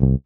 [0.00, 0.22] On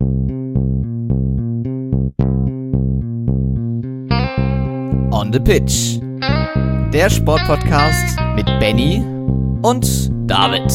[5.33, 5.99] the Pitch.
[6.93, 9.03] Der Sportpodcast mit Benny
[9.63, 10.71] und David.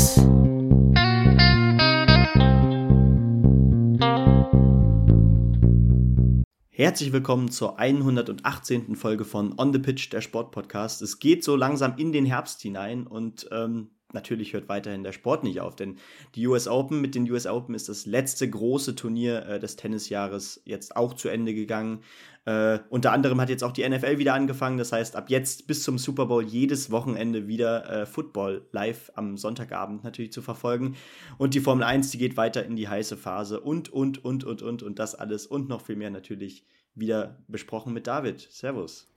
[6.70, 8.96] Herzlich willkommen zur 118.
[8.96, 11.04] Folge von On the Pitch, der Sportpodcast.
[11.04, 15.44] Es geht so langsam in den Herbst hinein und ähm, natürlich hört weiterhin der Sport
[15.44, 15.98] nicht auf, denn
[16.34, 20.62] die US Open, mit den US Open ist das letzte große Turnier äh, des Tennisjahres
[20.66, 22.00] jetzt auch zu Ende gegangen.
[22.46, 25.84] Äh, unter anderem hat jetzt auch die NFL wieder angefangen, das heißt ab jetzt bis
[25.84, 30.96] zum Super Bowl jedes Wochenende wieder äh, Football live am Sonntagabend natürlich zu verfolgen.
[31.38, 34.64] Und die Formel 1, die geht weiter in die heiße Phase und, und, und, und,
[34.64, 38.40] und, und das alles und noch viel mehr natürlich wieder besprochen mit David.
[38.50, 39.08] Servus.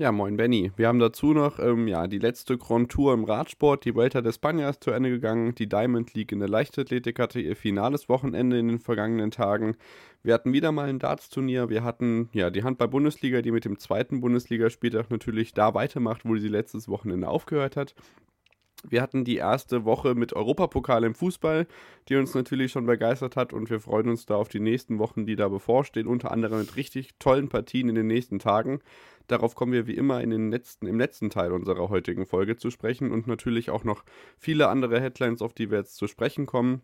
[0.00, 0.72] Ja, moin Benny.
[0.76, 3.84] Wir haben dazu noch ähm, ja, die letzte Grand Tour im Radsport.
[3.84, 5.54] Die Vuelta de España ist zu Ende gegangen.
[5.54, 9.76] Die Diamond League in der Leichtathletik hatte ihr finales Wochenende in den vergangenen Tagen.
[10.22, 11.68] Wir hatten wieder mal ein Darts-Turnier.
[11.68, 16.48] Wir hatten ja die Handball-Bundesliga, die mit dem zweiten Bundesligaspieltag natürlich da weitermacht, wo sie
[16.48, 17.94] letztes Wochenende aufgehört hat.
[18.88, 21.66] Wir hatten die erste Woche mit Europapokal im Fußball,
[22.08, 25.26] die uns natürlich schon begeistert hat und wir freuen uns da auf die nächsten Wochen,
[25.26, 28.80] die da bevorstehen, unter anderem mit richtig tollen Partien in den nächsten Tagen.
[29.26, 32.70] Darauf kommen wir wie immer in den letzten, im letzten Teil unserer heutigen Folge zu
[32.70, 34.02] sprechen und natürlich auch noch
[34.38, 36.80] viele andere Headlines, auf die wir jetzt zu sprechen kommen.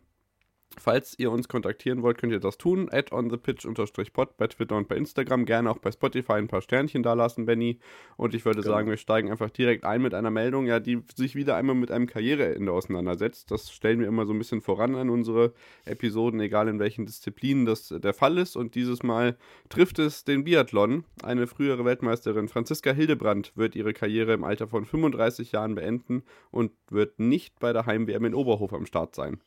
[0.79, 2.89] Falls ihr uns kontaktieren wollt, könnt ihr das tun.
[2.91, 3.65] Add on the pitch
[4.13, 5.45] pod bei Twitter und bei Instagram.
[5.45, 7.79] Gerne auch bei Spotify ein paar Sternchen dalassen, Benny.
[8.15, 8.75] Und ich würde genau.
[8.75, 11.89] sagen, wir steigen einfach direkt ein mit einer Meldung, ja, die sich wieder einmal mit
[11.89, 13.49] einem Karriereende auseinandersetzt.
[13.49, 15.53] Das stellen wir immer so ein bisschen voran an unsere
[15.85, 18.55] Episoden, egal in welchen Disziplinen das der Fall ist.
[18.55, 19.35] Und dieses Mal
[19.69, 21.05] trifft es den Biathlon.
[21.23, 26.71] Eine frühere Weltmeisterin, Franziska Hildebrand, wird ihre Karriere im Alter von 35 Jahren beenden und
[26.89, 29.39] wird nicht bei der Heim-WM in Oberhof am Start sein.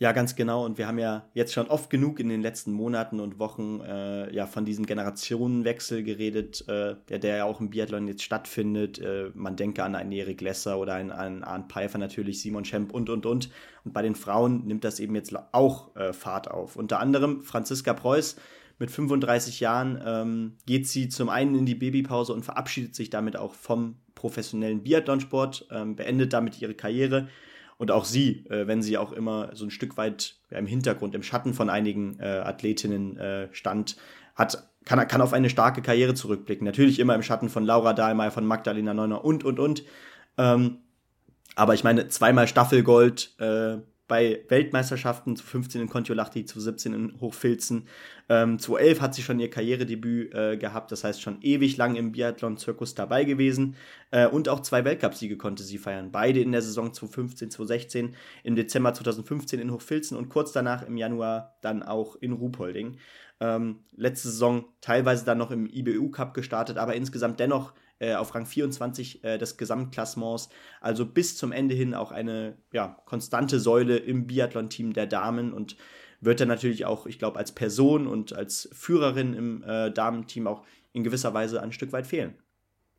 [0.00, 0.64] Ja, ganz genau.
[0.64, 4.34] Und wir haben ja jetzt schon oft genug in den letzten Monaten und Wochen äh,
[4.34, 8.98] ja von diesem Generationenwechsel geredet, äh, der, der ja auch im Biathlon jetzt stattfindet.
[8.98, 12.94] Äh, man denke an einen Erik Lesser oder einen, einen Arndt Pfeiffer natürlich, Simon Schemp
[12.94, 13.50] und, und, und.
[13.84, 16.76] Und bei den Frauen nimmt das eben jetzt auch äh, Fahrt auf.
[16.76, 18.36] Unter anderem Franziska Preuß.
[18.78, 23.36] Mit 35 Jahren ähm, geht sie zum einen in die Babypause und verabschiedet sich damit
[23.36, 27.28] auch vom professionellen Biathlonsport, ähm, beendet damit ihre Karriere
[27.80, 31.22] und auch sie, äh, wenn sie auch immer so ein Stück weit im Hintergrund, im
[31.22, 33.96] Schatten von einigen äh, Athletinnen äh, stand,
[34.34, 36.66] hat, kann, kann auf eine starke Karriere zurückblicken.
[36.66, 39.82] Natürlich immer im Schatten von Laura Dahlmeier, von Magdalena Neuner und, und, und.
[40.36, 40.80] Ähm,
[41.56, 47.18] aber ich meine, zweimal Staffelgold, äh, bei Weltmeisterschaften, zu 15 in Kontiolahti, zu 17 in
[47.18, 47.86] Hochfilzen.
[48.30, 51.96] Ähm, zu 11 hat sie schon ihr Karrieredebüt äh, gehabt, das heißt schon ewig lang
[51.96, 53.74] im Biathlon-Zirkus dabei gewesen.
[54.12, 56.12] Äh, und auch zwei Weltcupsiege konnte sie feiern.
[56.12, 58.14] Beide in der Saison 2015, 2016,
[58.44, 62.98] im Dezember 2015 in Hochfilzen und kurz danach im Januar dann auch in Ruhpolding.
[63.40, 68.32] Ähm, letzte Saison teilweise dann noch im IBU Cup gestartet, aber insgesamt dennoch äh, auf
[68.36, 70.50] Rang 24 äh, des Gesamtklassements.
[70.80, 75.76] Also bis zum Ende hin auch eine ja, konstante Säule im Biathlon-Team der Damen und
[76.20, 80.62] wird dann natürlich auch, ich glaube, als Person und als Führerin im äh, Damenteam auch
[80.92, 82.34] in gewisser Weise ein Stück weit fehlen.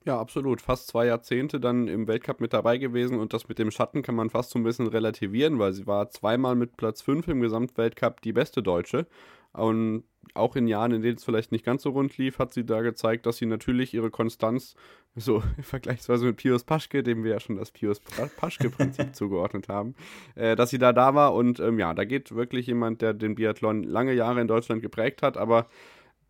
[0.04, 0.62] Ja, absolut.
[0.62, 4.16] Fast zwei Jahrzehnte dann im Weltcup mit dabei gewesen und das mit dem Schatten kann
[4.16, 8.20] man fast so ein bisschen relativieren, weil sie war zweimal mit Platz 5 im Gesamtweltcup
[8.22, 9.06] die beste Deutsche
[9.53, 10.03] und
[10.34, 12.81] auch in Jahren, in denen es vielleicht nicht ganz so rund lief, hat sie da
[12.81, 14.75] gezeigt, dass sie natürlich ihre Konstanz,
[15.16, 19.95] so vergleichsweise mit Pius Paschke, dem wir ja schon das Pius Paschke-Prinzip zugeordnet haben,
[20.35, 21.34] äh, dass sie da da war.
[21.34, 25.22] Und ähm, ja, da geht wirklich jemand, der den Biathlon lange Jahre in Deutschland geprägt
[25.22, 25.67] hat, aber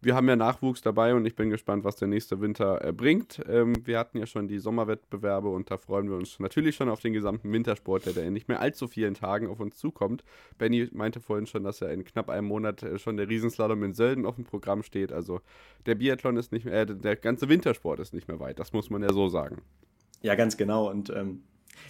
[0.01, 3.41] wir haben ja Nachwuchs dabei und ich bin gespannt, was der nächste Winter äh, bringt.
[3.47, 6.99] Ähm, wir hatten ja schon die Sommerwettbewerbe und da freuen wir uns natürlich schon auf
[7.01, 10.23] den gesamten Wintersport, der da in nicht mehr allzu vielen Tagen auf uns zukommt.
[10.57, 13.93] Benny meinte vorhin schon, dass ja in knapp einem Monat äh, schon der Riesenslalom in
[13.93, 15.11] Sölden auf dem Programm steht.
[15.11, 15.41] Also
[15.85, 18.59] der Biathlon ist nicht mehr, äh, der ganze Wintersport ist nicht mehr weit.
[18.59, 19.61] Das muss man ja so sagen.
[20.23, 20.89] Ja, ganz genau.
[20.89, 21.43] Und ähm,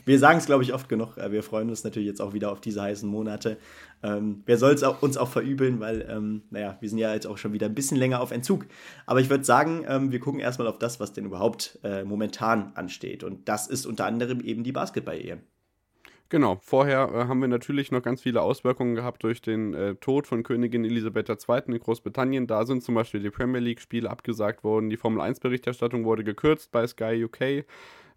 [0.06, 1.18] wir sagen es, glaube ich, oft genug.
[1.18, 3.58] Äh, wir freuen uns natürlich jetzt auch wieder auf diese heißen Monate.
[4.04, 7.38] Ähm, wer soll es uns auch verübeln, weil, ähm, naja, wir sind ja jetzt auch
[7.38, 8.66] schon wieder ein bisschen länger auf Entzug.
[9.06, 12.72] Aber ich würde sagen, ähm, wir gucken erstmal auf das, was denn überhaupt äh, momentan
[12.76, 13.24] ansteht.
[13.24, 15.42] Und das ist unter anderem eben die Basketball-Ehe.
[16.32, 20.28] Genau, vorher äh, haben wir natürlich noch ganz viele Auswirkungen gehabt durch den äh, Tod
[20.28, 21.62] von Königin Elisabeth II.
[21.68, 22.48] in Großbritannien.
[22.48, 26.88] Da sind zum Beispiel die Premier League-Spiele abgesagt worden, die Formel 1-Berichterstattung wurde gekürzt bei
[26.88, 27.66] Sky UK.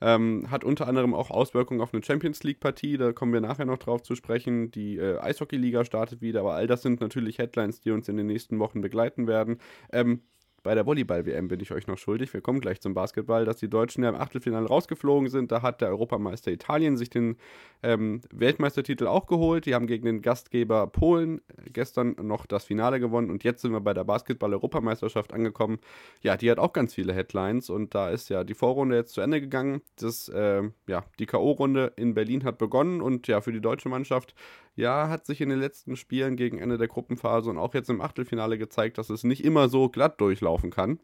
[0.00, 3.78] Ähm, hat unter anderem auch Auswirkungen auf eine Champions League-Partie, da kommen wir nachher noch
[3.78, 4.70] drauf zu sprechen.
[4.70, 8.26] Die äh, Eishockey-Liga startet wieder, aber all das sind natürlich Headlines, die uns in den
[8.26, 9.58] nächsten Wochen begleiten werden.
[9.92, 10.22] Ähm,
[10.64, 12.32] bei der Volleyball-WM bin ich euch noch schuldig.
[12.32, 15.52] Wir kommen gleich zum Basketball, dass die Deutschen ja im Achtelfinale rausgeflogen sind.
[15.52, 17.36] Da hat der Europameister Italien sich den
[17.82, 19.66] ähm, Weltmeistertitel auch geholt.
[19.66, 23.82] Die haben gegen den Gastgeber Polen gestern noch das Finale gewonnen und jetzt sind wir
[23.82, 25.80] bei der Basketball-Europameisterschaft angekommen.
[26.22, 29.20] Ja, die hat auch ganz viele Headlines und da ist ja die Vorrunde jetzt zu
[29.20, 29.82] Ende gegangen.
[29.96, 34.34] Das, äh, ja, die K.O.-Runde in Berlin hat begonnen und ja, für die deutsche Mannschaft
[34.76, 38.00] ja, hat sich in den letzten Spielen gegen Ende der Gruppenphase und auch jetzt im
[38.00, 40.98] Achtelfinale gezeigt, dass es nicht immer so glatt durchlaufen kann.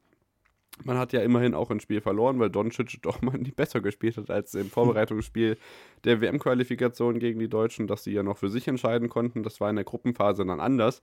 [0.85, 4.17] Man hat ja immerhin auch ein Spiel verloren, weil Doncic doch mal nie besser gespielt
[4.17, 5.56] hat als im Vorbereitungsspiel
[6.05, 9.43] der WM-Qualifikation gegen die Deutschen, dass sie ja noch für sich entscheiden konnten.
[9.43, 11.02] Das war in der Gruppenphase dann anders.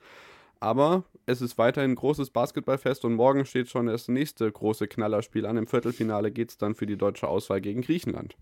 [0.59, 5.45] Aber es ist weiterhin ein großes Basketballfest und morgen steht schon das nächste große Knallerspiel
[5.45, 5.57] an.
[5.57, 8.35] Im Viertelfinale geht es dann für die deutsche Auswahl gegen Griechenland.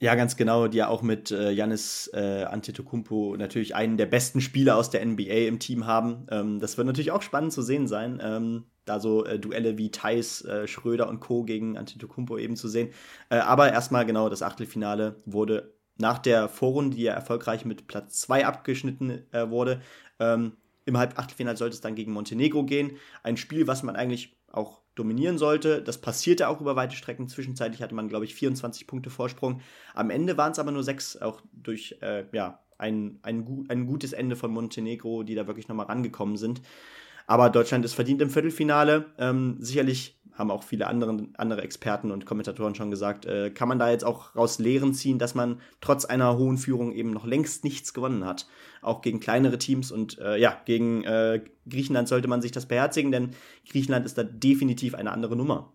[0.00, 4.40] Ja, ganz genau, die ja auch mit äh, Janis äh, Antetokounmpo natürlich einen der besten
[4.40, 6.28] Spieler aus der NBA im Team haben.
[6.30, 9.90] Ähm, das wird natürlich auch spannend zu sehen sein, ähm, da so äh, Duelle wie
[9.90, 11.44] Thais, äh, Schröder und Co.
[11.44, 12.90] gegen Antetokounmpo eben zu sehen.
[13.30, 18.20] Äh, aber erstmal genau, das Achtelfinale wurde nach der Vorrunde, die ja erfolgreich mit Platz
[18.20, 19.80] 2 abgeschnitten äh, wurde,
[20.20, 20.52] ähm,
[20.84, 22.96] im Halbachtelfinale sollte es dann gegen Montenegro gehen.
[23.22, 25.82] Ein Spiel, was man eigentlich auch dominieren sollte.
[25.82, 27.28] Das passierte auch über weite Strecken.
[27.28, 29.60] Zwischenzeitlich hatte man, glaube ich, 24 Punkte Vorsprung.
[29.94, 34.12] Am Ende waren es aber nur sechs, auch durch äh, ja, ein, ein, ein gutes
[34.12, 36.62] Ende von Montenegro, die da wirklich nochmal rangekommen sind.
[37.28, 39.04] Aber Deutschland ist verdient im Viertelfinale.
[39.18, 43.78] Ähm, sicherlich haben auch viele andere, andere Experten und Kommentatoren schon gesagt, äh, kann man
[43.78, 47.64] da jetzt auch raus Lehren ziehen, dass man trotz einer hohen Führung eben noch längst
[47.64, 48.46] nichts gewonnen hat.
[48.80, 53.12] Auch gegen kleinere Teams und äh, ja, gegen äh, Griechenland sollte man sich das beherzigen,
[53.12, 53.30] denn
[53.68, 55.74] Griechenland ist da definitiv eine andere Nummer.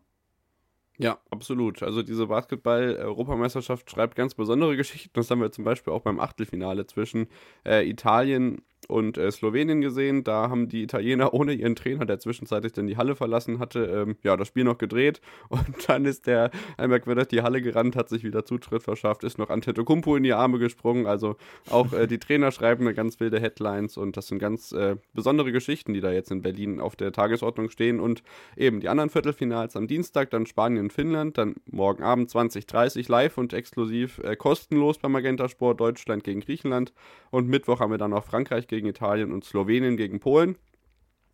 [0.98, 1.84] Ja, absolut.
[1.84, 5.12] Also diese Basketball-Europameisterschaft schreibt ganz besondere Geschichten.
[5.14, 7.28] Das haben wir zum Beispiel auch beim Achtelfinale zwischen
[7.64, 10.24] äh, Italien und äh, Slowenien gesehen.
[10.24, 14.18] Da haben die Italiener ohne ihren Trainer, der zwischenzeitlich dann die Halle verlassen hatte, ähm,
[14.24, 15.22] ja, das Spiel noch gedreht.
[15.50, 19.38] Und dann ist der Einberg wieder die Halle gerannt, hat sich wieder Zutritt verschafft, ist
[19.38, 21.06] noch Antetokounmpo in die Arme gesprungen.
[21.06, 21.36] Also
[21.70, 25.52] auch äh, die Trainer schreiben eine ganz wilde Headlines und das sind ganz äh, besondere
[25.52, 28.00] Geschichten, die da jetzt in Berlin auf der Tagesordnung stehen.
[28.00, 28.24] Und
[28.58, 33.54] eben die anderen Viertelfinals am Dienstag, dann Spanien, Finnland, dann morgen Abend 20.30 live und
[33.54, 36.94] exklusiv äh, kostenlos beim Magenta Sport Deutschland gegen Griechenland.
[37.32, 40.58] Und Mittwoch haben wir dann noch Frankreich gegen Italien und Slowenien gegen Polen.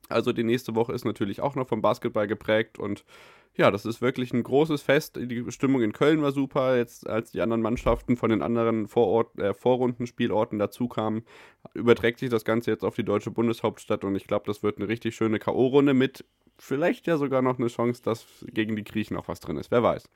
[0.09, 3.05] Also die nächste Woche ist natürlich auch noch vom Basketball geprägt und
[3.55, 5.17] ja, das ist wirklich ein großes Fest.
[5.17, 9.37] Die Stimmung in Köln war super, jetzt als die anderen Mannschaften von den anderen Vorort,
[9.39, 11.23] äh, Vorrundenspielorten dazu kamen,
[11.73, 14.87] überträgt sich das Ganze jetzt auf die deutsche Bundeshauptstadt und ich glaube, das wird eine
[14.87, 16.25] richtig schöne K.O.-Runde mit
[16.57, 19.71] vielleicht ja sogar noch eine Chance, dass gegen die Griechen auch was drin ist.
[19.71, 20.09] Wer weiß.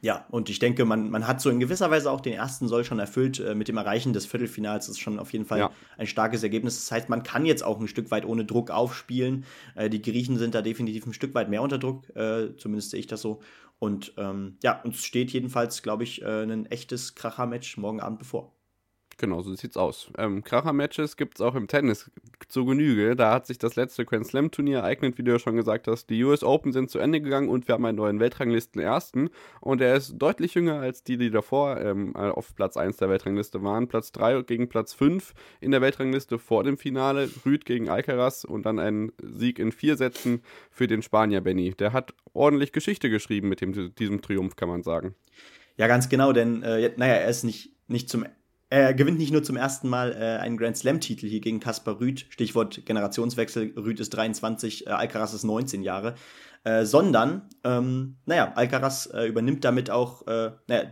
[0.00, 2.84] Ja, und ich denke, man, man hat so in gewisser Weise auch den ersten Soll
[2.84, 3.40] schon erfüllt.
[3.40, 5.70] Äh, mit dem Erreichen des Viertelfinals das ist schon auf jeden Fall ja.
[5.96, 6.76] ein starkes Ergebnis.
[6.76, 9.44] Das heißt, man kann jetzt auch ein Stück weit ohne Druck aufspielen.
[9.74, 13.00] Äh, die Griechen sind da definitiv ein Stück weit mehr unter Druck, äh, zumindest sehe
[13.00, 13.40] ich das so.
[13.80, 18.57] Und ähm, ja, uns steht jedenfalls, glaube ich, äh, ein echtes Kracher-Match morgen Abend bevor.
[19.20, 20.12] Genau, so sieht's aus.
[20.16, 22.08] Ähm, Kracher-Matches gibt es auch im Tennis
[22.46, 23.16] zu Genüge.
[23.16, 26.08] Da hat sich das letzte Grand Slam-Turnier ereignet, wie du ja schon gesagt hast.
[26.08, 29.30] Die US Open sind zu Ende gegangen und wir haben einen neuen Weltranglisten-Ersten.
[29.60, 33.60] Und er ist deutlich jünger als die, die davor ähm, auf Platz 1 der Weltrangliste
[33.64, 33.88] waren.
[33.88, 37.28] Platz 3 gegen Platz 5 in der Weltrangliste vor dem Finale.
[37.44, 41.74] Rüd gegen Alcaraz und dann ein Sieg in vier Sätzen für den Spanier Benny.
[41.74, 45.16] Der hat ordentlich Geschichte geschrieben mit dem, diesem Triumph, kann man sagen.
[45.76, 48.24] Ja, ganz genau, denn äh, naja, er ist nicht, nicht zum
[48.70, 52.26] er gewinnt nicht nur zum ersten Mal äh, einen Grand Slam-Titel hier gegen Kaspar Rüd,
[52.28, 56.14] Stichwort Generationswechsel, Rüd ist 23, äh, Alcaraz ist 19 Jahre,
[56.64, 60.90] äh, sondern, ähm, naja, Alcaraz äh, übernimmt damit auch, äh, naja,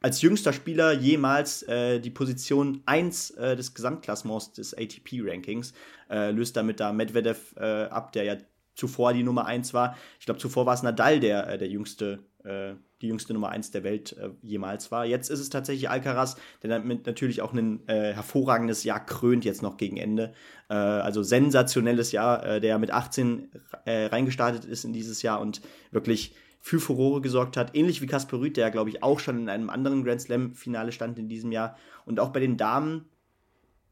[0.00, 5.72] als jüngster Spieler jemals äh, die Position 1 äh, des Gesamtklassements des ATP-Rankings,
[6.10, 8.36] löst damit da Medvedev ab, der ja
[8.78, 9.96] zuvor die Nummer 1 war.
[10.20, 13.70] Ich glaube, zuvor war es Nadal, der äh, der jüngste äh, die jüngste Nummer 1
[13.72, 15.04] der Welt äh, jemals war.
[15.04, 19.62] Jetzt ist es tatsächlich Alcaraz, der damit natürlich auch ein äh, hervorragendes Jahr krönt, jetzt
[19.62, 20.32] noch gegen Ende.
[20.68, 23.50] Äh, also sensationelles Jahr, äh, der mit 18
[23.84, 27.76] äh, reingestartet ist in dieses Jahr und wirklich für Furore gesorgt hat.
[27.76, 31.18] Ähnlich wie Kasper Rüth, der, glaube ich, auch schon in einem anderen Grand Slam-Finale stand
[31.18, 31.76] in diesem Jahr.
[32.04, 33.04] Und auch bei den Damen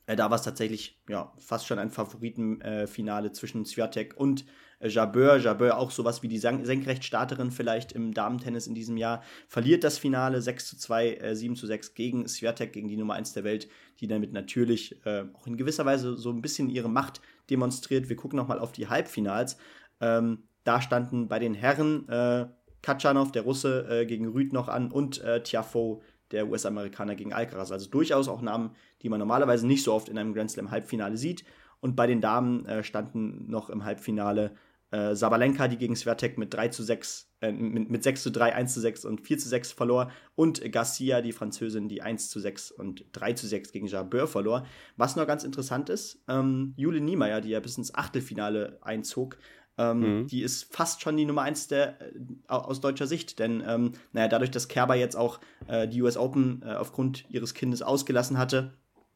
[0.06, 4.44] äh, da war es tatsächlich ja, fast schon ein Favoritenfinale zwischen Swiatek und äh,
[4.80, 5.38] Jabeur.
[5.38, 9.22] Jabeur auch sowas wie die Senkrechtstarterin vielleicht im Damentennis in diesem Jahr.
[9.48, 13.14] Verliert das Finale 6 zu 2, äh, 7 zu 6 gegen Swiatek, gegen die Nummer
[13.14, 13.68] 1 der Welt,
[14.00, 18.08] die damit natürlich äh, auch in gewisser Weise so ein bisschen ihre Macht demonstriert.
[18.08, 19.56] Wir gucken nochmal auf die Halbfinals.
[20.00, 22.46] Ähm, da standen bei den Herren äh,
[22.82, 26.00] Katschanov, der Russe, äh, gegen Rüd noch an und äh, Tiafoe,
[26.32, 27.70] der US-Amerikaner gegen Alcaraz.
[27.70, 28.70] Also durchaus auch Namen,
[29.02, 31.44] die man normalerweise nicht so oft in einem Grand Slam Halbfinale sieht.
[31.80, 34.54] Und bei den Damen äh, standen noch im Halbfinale
[34.96, 38.54] äh, Sabalenka, die gegen Svertek mit 3 zu 6, äh, mit, mit 6 zu 3,
[38.54, 40.10] 1 zu 6 und 4 zu 6 verlor.
[40.34, 44.66] Und Garcia, die Französin, die 1 zu 6 und 3 zu 6 gegen Jabeur verlor.
[44.96, 49.38] Was noch ganz interessant ist, ähm, Jule Niemeyer, die ja bis ins Achtelfinale einzog,
[49.78, 50.26] ähm, mhm.
[50.28, 52.14] Die ist fast schon die Nummer eins der, äh,
[52.48, 53.38] aus deutscher Sicht.
[53.38, 57.52] Denn, ähm, naja, dadurch, dass Kerber jetzt auch äh, die US Open äh, aufgrund ihres
[57.52, 58.72] Kindes ausgelassen hatte,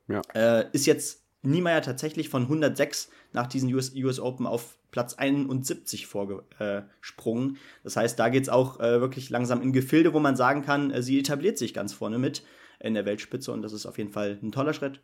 [0.06, 0.20] ja.
[0.34, 6.06] äh, ist jetzt Niemeyer tatsächlich von 106 nach diesen US, US Open auf Platz 71
[6.06, 7.56] vorgesprungen.
[7.82, 10.90] Das heißt, da geht es auch äh, wirklich langsam in Gefilde, wo man sagen kann,
[10.90, 12.42] äh, sie etabliert sich ganz vorne mit
[12.80, 15.00] in der Weltspitze und das ist auf jeden Fall ein toller Schritt.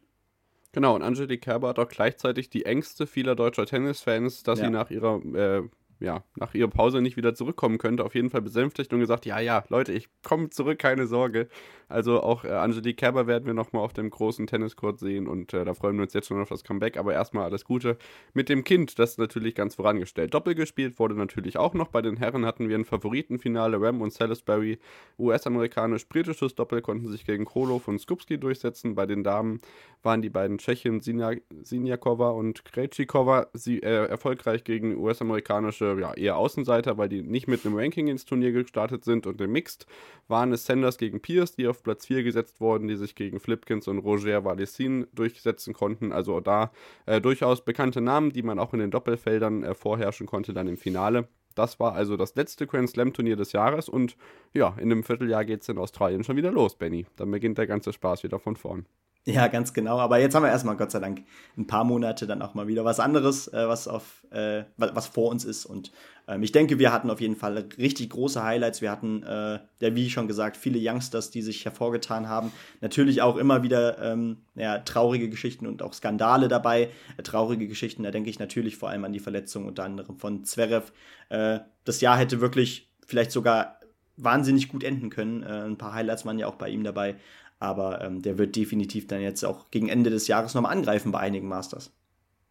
[0.73, 4.66] Genau, und Angelique Kerber hat auch gleichzeitig die Ängste vieler deutscher Tennisfans, dass ja.
[4.66, 5.62] sie nach ihrer äh,
[6.00, 9.41] ja, nach ihrer Pause nicht wieder zurückkommen könnte, auf jeden Fall besänftigt und gesagt, ja,
[9.41, 11.49] ja, Leute, ich komme zurück, keine Sorge.
[11.88, 15.65] Also auch äh, Angelique Kerber werden wir nochmal auf dem großen Tenniscourt sehen und äh,
[15.65, 16.97] da freuen wir uns jetzt schon auf das Comeback.
[16.97, 17.97] Aber erstmal alles Gute
[18.35, 20.35] mit dem Kind, das natürlich ganz vorangestellt.
[20.35, 21.88] Doppel gespielt wurde natürlich auch noch.
[21.88, 23.81] Bei den Herren hatten wir ein Favoritenfinale.
[23.81, 24.79] Ram und Salisbury,
[25.19, 28.97] US-amerikanisch-britisches Doppel, konnten sich gegen Krolov und Skupski durchsetzen.
[28.97, 29.61] Bei den Damen
[30.03, 37.09] waren die beiden Tschechen Sinjakova und Krejcikova äh, erfolgreich gegen US-amerikanische ja, eher Außenseiter, weil
[37.09, 39.26] die nicht mit einem Ranking ins Turnier gestartet sind.
[39.26, 39.87] Und im Mixed
[40.28, 43.88] waren es Sanders gegen Pierce, die auf Platz 4 gesetzt worden, die sich gegen Flipkins
[43.88, 46.12] und Roger Valessin durchsetzen konnten.
[46.12, 46.73] Also da
[47.07, 50.76] äh, durchaus bekannte Namen, die man auch in den Doppelfeldern äh, vorherrschen konnte, dann im
[50.76, 51.28] Finale.
[51.55, 54.16] Das war also das letzte Grand Slam Turnier des Jahres und
[54.52, 57.07] ja, in einem Vierteljahr geht es in Australien schon wieder los, Benny.
[57.16, 58.85] Dann beginnt der ganze Spaß wieder von vorn.
[59.28, 59.99] Ja, ganz genau.
[59.99, 61.25] Aber jetzt haben wir erstmal Gott sei Dank
[61.56, 65.30] ein paar Monate dann auch mal wieder was anderes, äh, was auf äh, was vor
[65.30, 65.66] uns ist.
[65.66, 65.90] Und
[66.28, 68.83] ähm, ich denke, wir hatten auf jeden Fall richtig große Highlights.
[68.83, 72.52] Wir hatten, äh, ja, wie schon gesagt, viele Youngsters, die sich hervorgetan haben.
[72.80, 76.90] Natürlich auch immer wieder ähm, ja, traurige Geschichten und auch Skandale dabei.
[77.16, 80.45] Äh, traurige Geschichten, da denke ich natürlich vor allem an die Verletzung unter anderem von
[80.45, 80.92] Zverev.
[81.30, 83.80] Äh, das Jahr hätte wirklich vielleicht sogar
[84.16, 85.42] wahnsinnig gut enden können.
[85.42, 87.16] Äh, ein paar Highlights waren ja auch bei ihm dabei.
[87.59, 91.21] Aber ähm, der wird definitiv dann jetzt auch gegen Ende des Jahres nochmal angreifen bei
[91.21, 91.93] einigen Masters.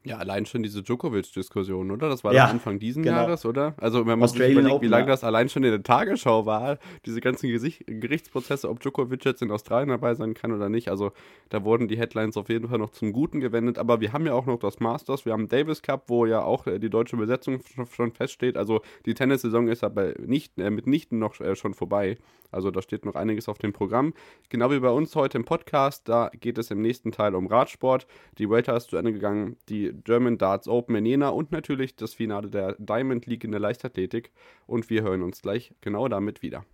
[0.06, 2.10] Ja, allein schon diese Djokovic-Diskussion, oder?
[2.10, 3.16] Das war ja, Anfang diesen genau.
[3.18, 3.74] Jahres, oder?
[3.78, 7.22] Also, wenn man sich überlegt, wie lange das allein schon in der Tagesschau war, diese
[7.22, 10.90] ganzen Gesicht Gerichtsprozesse, ob Djokovic jetzt in Australien dabei sein kann oder nicht.
[10.90, 11.12] Also,
[11.50, 13.80] da wurden die Headlines auf jeden Fall noch zum Guten gewendet.
[13.80, 16.68] Aber wir haben ja auch noch das Masters, wir haben Davis Cup, wo ja auch
[16.68, 18.58] äh, die deutsche Besetzung schon feststeht.
[18.58, 22.18] Also, die Tennissaison ist aber nicht, äh, mitnichten noch äh, schon vorbei.
[22.52, 24.14] Also, da steht noch einiges auf dem Programm.
[24.50, 28.06] Genau wie bei uns heute im Podcast, da geht es im nächsten Teil um Radsport.
[28.38, 32.14] Die Welter ist zu Ende gegangen, die German Darts Open in Jena und natürlich das
[32.14, 34.32] Finale der Diamond League in der Leichtathletik.
[34.68, 36.66] Und wir hören uns gleich genau damit wieder.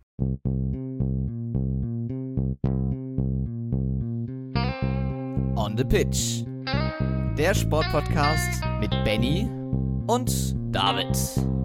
[5.56, 6.44] On the Pitch.
[7.38, 9.48] Der Sportpodcast mit Benny
[10.08, 11.61] und David.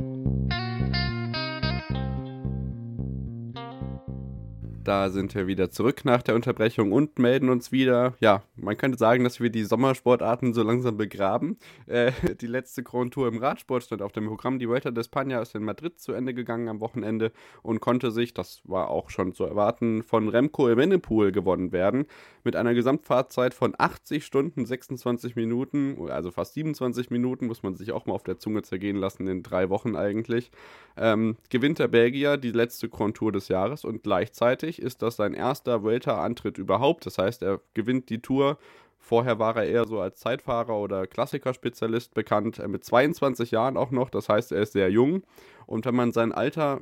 [4.86, 8.14] Da sind wir wieder zurück nach der Unterbrechung und melden uns wieder.
[8.20, 11.58] Ja, man könnte sagen, dass wir die Sommersportarten so langsam begraben.
[11.88, 14.60] Äh, die letzte Grand Tour im Radsport stand auf dem Programm.
[14.60, 18.32] Die Vuelta de España ist in Madrid zu Ende gegangen am Wochenende und konnte sich,
[18.32, 22.06] das war auch schon zu erwarten, von Remco Evenepoel gewonnen werden.
[22.44, 27.90] Mit einer Gesamtfahrzeit von 80 Stunden, 26 Minuten, also fast 27 Minuten, muss man sich
[27.90, 30.52] auch mal auf der Zunge zergehen lassen, in drei Wochen eigentlich.
[30.96, 35.16] Ähm, gewinnt der Belgier die letzte Grand Tour des Jahres und gleichzeitig Österreich ist das
[35.16, 37.06] sein erster Vuelta-Antritt überhaupt.
[37.06, 38.58] Das heißt, er gewinnt die Tour.
[38.98, 43.90] Vorher war er eher so als Zeitfahrer oder Klassikerspezialist bekannt, äh, mit 22 Jahren auch
[43.90, 44.10] noch.
[44.10, 45.22] Das heißt, er ist sehr jung.
[45.66, 46.80] Und wenn man sein Alter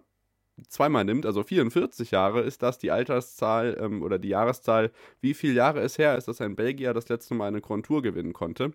[0.69, 5.55] zweimal nimmt, also 44 Jahre, ist das die Alterszahl ähm, oder die Jahreszahl, wie viele
[5.55, 8.73] Jahre es her ist, dass ein Belgier das letzte Mal eine Grand Tour gewinnen konnte.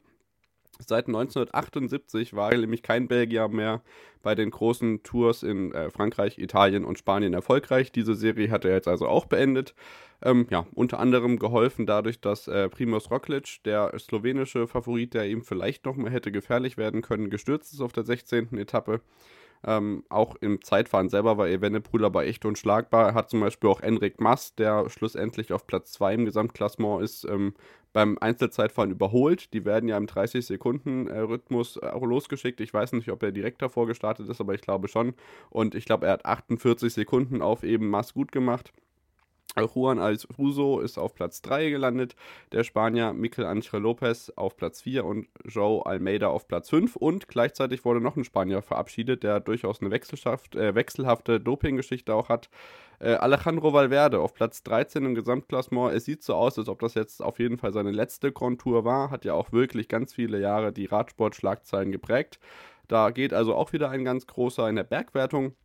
[0.80, 3.82] Seit 1978 war nämlich kein Belgier mehr
[4.22, 7.92] bei den großen Tours in äh, Frankreich, Italien und Spanien erfolgreich.
[7.92, 9.76] Diese Serie hat er jetzt also auch beendet.
[10.22, 15.44] Ähm, ja, unter anderem geholfen dadurch, dass äh, Primoz Roglic, der slowenische Favorit, der ihm
[15.44, 18.58] vielleicht noch mal hätte gefährlich werden können, gestürzt ist auf der 16.
[18.58, 19.02] Etappe.
[19.66, 23.08] Ähm, auch im Zeitfahren selber war Evenepoel aber echt unschlagbar.
[23.10, 27.26] Er hat zum Beispiel auch Enric Mas, der schlussendlich auf Platz 2 im Gesamtklassement ist,
[27.26, 27.54] ähm,
[27.92, 29.54] beim Einzelzeitfahren überholt.
[29.54, 32.62] Die werden ja im 30-Sekunden-Rhythmus äh, auch losgeschickt.
[32.62, 35.14] Ich weiß nicht, ob er direkt davor gestartet ist, aber ich glaube schon.
[35.50, 38.72] Und ich glaube, er hat 48 Sekunden auf eben Mass gut gemacht.
[39.58, 42.16] Juan Alruso ist auf Platz 3 gelandet,
[42.52, 47.28] der Spanier Mikel Angel Lopez auf Platz 4 und Joe Almeida auf Platz 5 und
[47.28, 52.50] gleichzeitig wurde noch ein Spanier verabschiedet, der durchaus eine äh, wechselhafte Dopinggeschichte auch hat.
[53.00, 55.94] Äh, Alejandro Valverde auf Platz 13 im Gesamtklassement.
[55.94, 58.86] Es sieht so aus, als ob das jetzt auf jeden Fall seine letzte Grand Tour
[58.86, 62.40] war, hat ja auch wirklich ganz viele Jahre die Radsportschlagzeilen geprägt.
[62.88, 65.56] Da geht also auch wieder ein ganz großer in der Bergwertung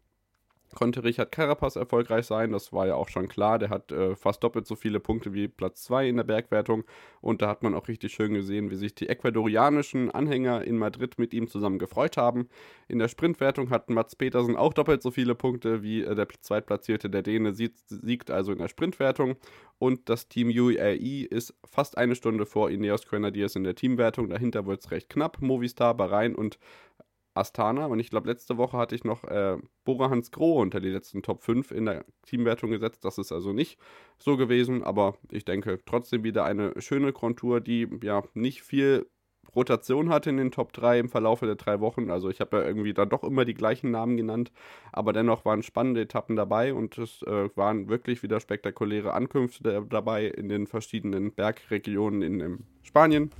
[0.74, 2.52] konnte Richard Carapaz erfolgreich sein.
[2.52, 3.58] Das war ja auch schon klar.
[3.58, 6.84] Der hat äh, fast doppelt so viele Punkte wie Platz 2 in der Bergwertung.
[7.20, 11.18] Und da hat man auch richtig schön gesehen, wie sich die ecuadorianischen Anhänger in Madrid
[11.18, 12.48] mit ihm zusammen gefreut haben.
[12.88, 17.10] In der Sprintwertung hat Mats Petersen auch doppelt so viele Punkte wie äh, der Zweitplatzierte.
[17.10, 19.36] Der Däne siegt, siegt also in der Sprintwertung.
[19.78, 24.28] Und das Team UAE ist fast eine Stunde vor Ineos Grenadiers in der Teamwertung.
[24.28, 25.42] Dahinter wird es recht knapp.
[25.42, 26.58] Movistar, Bahrain und
[27.34, 27.86] Astana.
[27.86, 31.22] Und ich glaube, letzte Woche hatte ich noch äh, Bora Hans Grohe unter die letzten
[31.22, 33.04] Top 5 in der Teamwertung gesetzt.
[33.04, 33.78] Das ist also nicht
[34.18, 39.06] so gewesen, aber ich denke trotzdem wieder eine schöne Kontur, die ja nicht viel
[39.54, 42.10] Rotation hatte in den Top 3 im Verlauf der drei Wochen.
[42.10, 44.52] Also ich habe ja irgendwie da doch immer die gleichen Namen genannt,
[44.92, 50.26] aber dennoch waren spannende Etappen dabei und es äh, waren wirklich wieder spektakuläre Ankünfte dabei
[50.26, 53.30] in den verschiedenen Bergregionen in, in Spanien.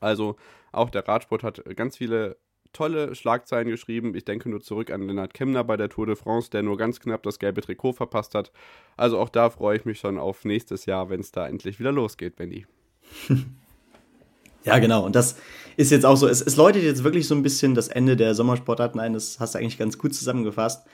[0.00, 0.36] Also
[0.72, 2.36] auch der Radsport hat ganz viele
[2.74, 4.14] tolle Schlagzeilen geschrieben.
[4.14, 7.00] Ich denke nur zurück an Lennart Kemner bei der Tour de France, der nur ganz
[7.00, 8.52] knapp das gelbe Trikot verpasst hat.
[8.96, 11.92] Also auch da freue ich mich schon auf nächstes Jahr, wenn es da endlich wieder
[11.92, 12.66] losgeht, Benny.
[14.64, 15.04] Ja, genau.
[15.04, 15.36] Und das
[15.76, 16.26] ist jetzt auch so.
[16.26, 19.12] Es, es läutet jetzt wirklich so ein bisschen das Ende der Sommersportarten ein.
[19.12, 20.86] Das hast du eigentlich ganz gut zusammengefasst.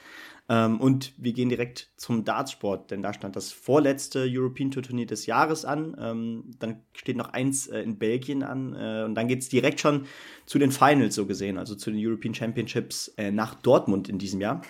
[0.50, 5.06] Ähm, und wir gehen direkt zum Dartsport, denn da stand das vorletzte European Tour Turnier
[5.06, 5.96] des Jahres an.
[5.98, 8.74] Ähm, dann steht noch eins äh, in Belgien an.
[8.74, 10.06] Äh, und dann geht es direkt schon
[10.46, 14.40] zu den Finals, so gesehen, also zu den European Championships äh, nach Dortmund in diesem
[14.40, 14.62] Jahr.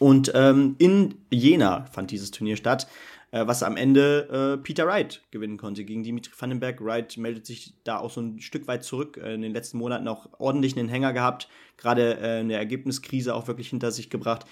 [0.00, 2.86] Und ähm, in Jena fand dieses Turnier statt
[3.34, 6.80] äh, was am Ende äh, Peter Wright gewinnen konnte gegen Dimitri Vandenberg.
[6.80, 10.06] Wright meldet sich da auch so ein Stück weit zurück, äh, in den letzten Monaten
[10.06, 14.46] auch ordentlich einen Hänger gehabt, gerade äh, eine Ergebniskrise auch wirklich hinter sich gebracht.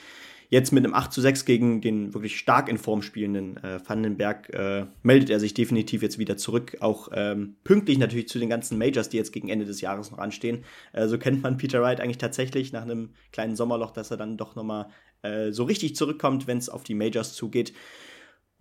[0.48, 4.50] Jetzt mit einem 8 zu 6 gegen den wirklich stark in Form spielenden äh, Vandenberg
[4.52, 6.76] äh, meldet er sich definitiv jetzt wieder zurück.
[6.80, 10.18] Auch ähm, pünktlich natürlich zu den ganzen Majors, die jetzt gegen Ende des Jahres noch
[10.18, 10.64] anstehen.
[10.92, 14.36] Äh, so kennt man Peter Wright eigentlich tatsächlich nach einem kleinen Sommerloch, dass er dann
[14.36, 14.88] doch nochmal
[15.22, 17.72] äh, so richtig zurückkommt, wenn es auf die Majors zugeht.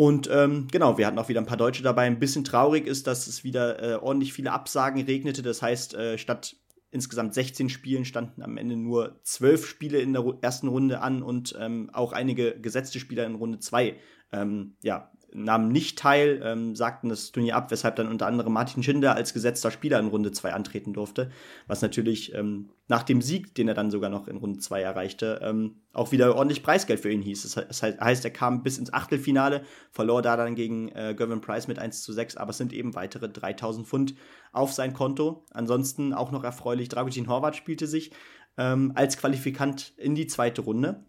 [0.01, 2.05] Und ähm, genau, wir hatten auch wieder ein paar Deutsche dabei.
[2.07, 5.43] Ein bisschen traurig ist, dass es wieder äh, ordentlich viele Absagen regnete.
[5.43, 6.55] Das heißt, äh, statt
[6.89, 11.55] insgesamt 16 Spielen standen am Ende nur 12 Spiele in der ersten Runde an und
[11.59, 13.95] ähm, auch einige gesetzte Spieler in Runde 2
[14.31, 18.83] ähm, ja, nahmen nicht teil, ähm, sagten das Turnier ab, weshalb dann unter anderem Martin
[18.83, 21.31] Schinder als gesetzter Spieler in Runde 2 antreten durfte,
[21.67, 25.39] was natürlich ähm, nach dem Sieg, den er dann sogar noch in Runde 2 erreichte,
[25.43, 27.55] ähm, auch wieder ordentlich Preisgeld für ihn hieß.
[27.55, 31.79] Das heißt, er kam bis ins Achtelfinale, verlor da dann gegen äh, Gavin Price mit
[31.79, 34.15] 1 zu 6, aber es sind eben weitere 3000 Pfund
[34.51, 35.45] auf sein Konto.
[35.51, 38.11] Ansonsten auch noch erfreulich, Dragutin Horvath spielte sich
[38.57, 41.05] ähm, als Qualifikant in die zweite Runde.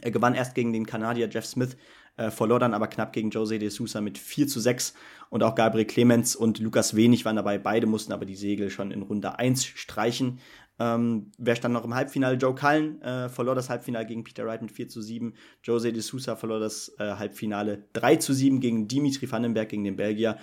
[0.00, 1.76] Er gewann erst gegen den Kanadier Jeff Smith
[2.16, 4.94] äh, verlor dann aber knapp gegen Jose de Sousa mit 4 zu 6
[5.30, 7.58] und auch Gabriel Clemens und Lukas Wenig waren dabei.
[7.58, 10.38] Beide mussten aber die Segel schon in Runde 1 streichen.
[10.78, 12.36] Ähm, wer stand noch im Halbfinale?
[12.36, 15.34] Joe Cullen äh, verlor das Halbfinale gegen Peter Wright mit 4 zu 7.
[15.62, 19.96] Jose de Sousa verlor das äh, Halbfinale 3 zu 7 gegen Dimitri Vandenberg, gegen den
[19.96, 20.36] Belgier.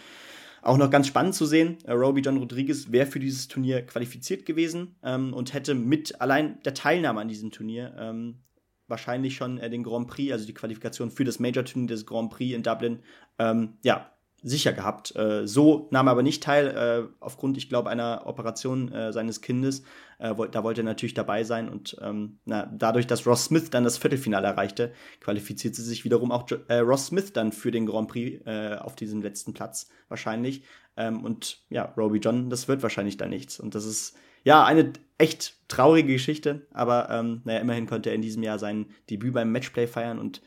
[0.63, 4.45] Auch noch ganz spannend zu sehen, äh, Roby John Rodriguez wäre für dieses Turnier qualifiziert
[4.45, 8.39] gewesen ähm, und hätte mit allein der Teilnahme an diesem Turnier ähm,
[8.87, 12.55] wahrscheinlich schon äh, den Grand Prix, also die Qualifikation für das Major-Turnier des Grand Prix
[12.55, 12.99] in Dublin,
[13.39, 14.09] ähm, ja,
[14.43, 15.15] sicher gehabt.
[15.15, 19.41] Äh, so nahm er aber nicht teil, äh, aufgrund, ich glaube, einer Operation äh, seines
[19.41, 19.83] Kindes.
[20.19, 23.85] Äh, da wollte er natürlich dabei sein und ähm, na, dadurch, dass Ross Smith dann
[23.85, 24.91] das Viertelfinale erreichte,
[25.21, 29.53] qualifizierte sich wiederum auch äh, Ross Smith dann für den Grand Prix auf diesem letzten
[29.53, 30.63] Platz wahrscheinlich.
[30.97, 33.59] Ähm, und ja, Roby John, das wird wahrscheinlich da nichts.
[33.59, 38.21] Und das ist ja, eine echt traurige Geschichte, aber ähm, naja, immerhin konnte er in
[38.21, 40.41] diesem Jahr sein Debüt beim Matchplay feiern und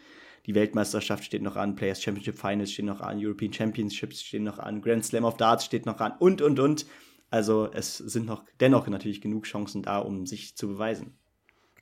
[0.46, 4.58] die Weltmeisterschaft steht noch an, Players Championship Finals stehen noch an, European Championships stehen noch
[4.58, 6.86] an, Grand Slam of Darts steht noch an und, und, und.
[7.30, 11.18] Also es sind noch dennoch natürlich genug Chancen da, um sich zu beweisen.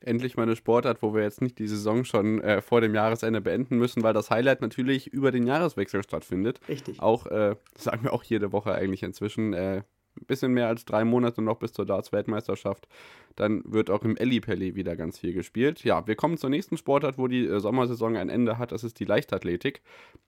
[0.00, 3.40] Endlich mal eine Sportart, wo wir jetzt nicht die Saison schon äh, vor dem Jahresende
[3.40, 6.61] beenden müssen, weil das Highlight natürlich über den Jahreswechsel stattfindet.
[6.68, 7.00] Richtig.
[7.00, 9.83] Auch, äh, sagen wir auch jede Woche eigentlich inzwischen, äh,
[10.20, 12.88] ein bisschen mehr als drei Monate noch bis zur Darts-Weltmeisterschaft.
[13.37, 15.83] Dann wird auch im Ellipelli wieder ganz viel gespielt.
[15.85, 18.72] Ja, wir kommen zur nächsten Sportart, wo die äh, Sommersaison ein Ende hat.
[18.72, 19.83] Das ist die Leichtathletik.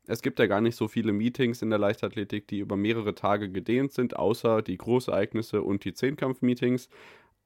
[0.06, 3.50] Es gibt ja gar nicht so viele Meetings in der Leichtathletik, die über mehrere Tage
[3.50, 6.88] gedehnt sind, außer die Großereignisse und die Zehnkampf-Meetings.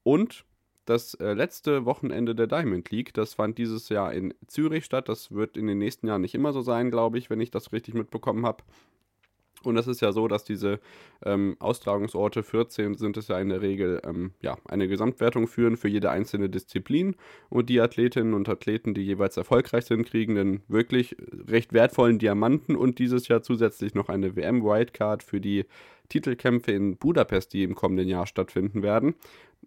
[0.03, 0.45] Und
[0.87, 5.09] das äh, letzte Wochenende der Diamond League, das fand dieses Jahr in Zürich statt.
[5.09, 7.73] Das wird in den nächsten Jahren nicht immer so sein, glaube ich, wenn ich das
[7.73, 8.65] richtig mitbekommen habe.
[9.63, 10.81] Und es ist ja so, dass diese
[11.25, 15.89] ähm, Austragungsorte, 14 sind es ja in der Regel, ähm, ja, eine Gesamtwertung führen für
[15.89, 17.17] jede einzelne Disziplin.
[17.49, 22.75] Und die Athletinnen und Athleten, die jeweils erfolgreich sind, kriegen dann wirklich recht wertvollen Diamanten
[22.75, 25.67] und dieses Jahr zusätzlich noch eine WM-Wildcard für die
[26.09, 29.15] Titelkämpfe in Budapest, die im kommenden Jahr stattfinden werden.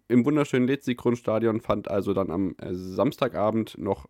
[0.08, 4.06] Im wunderschönen Letzig-Grundstadion fand also dann am äh, Samstagabend noch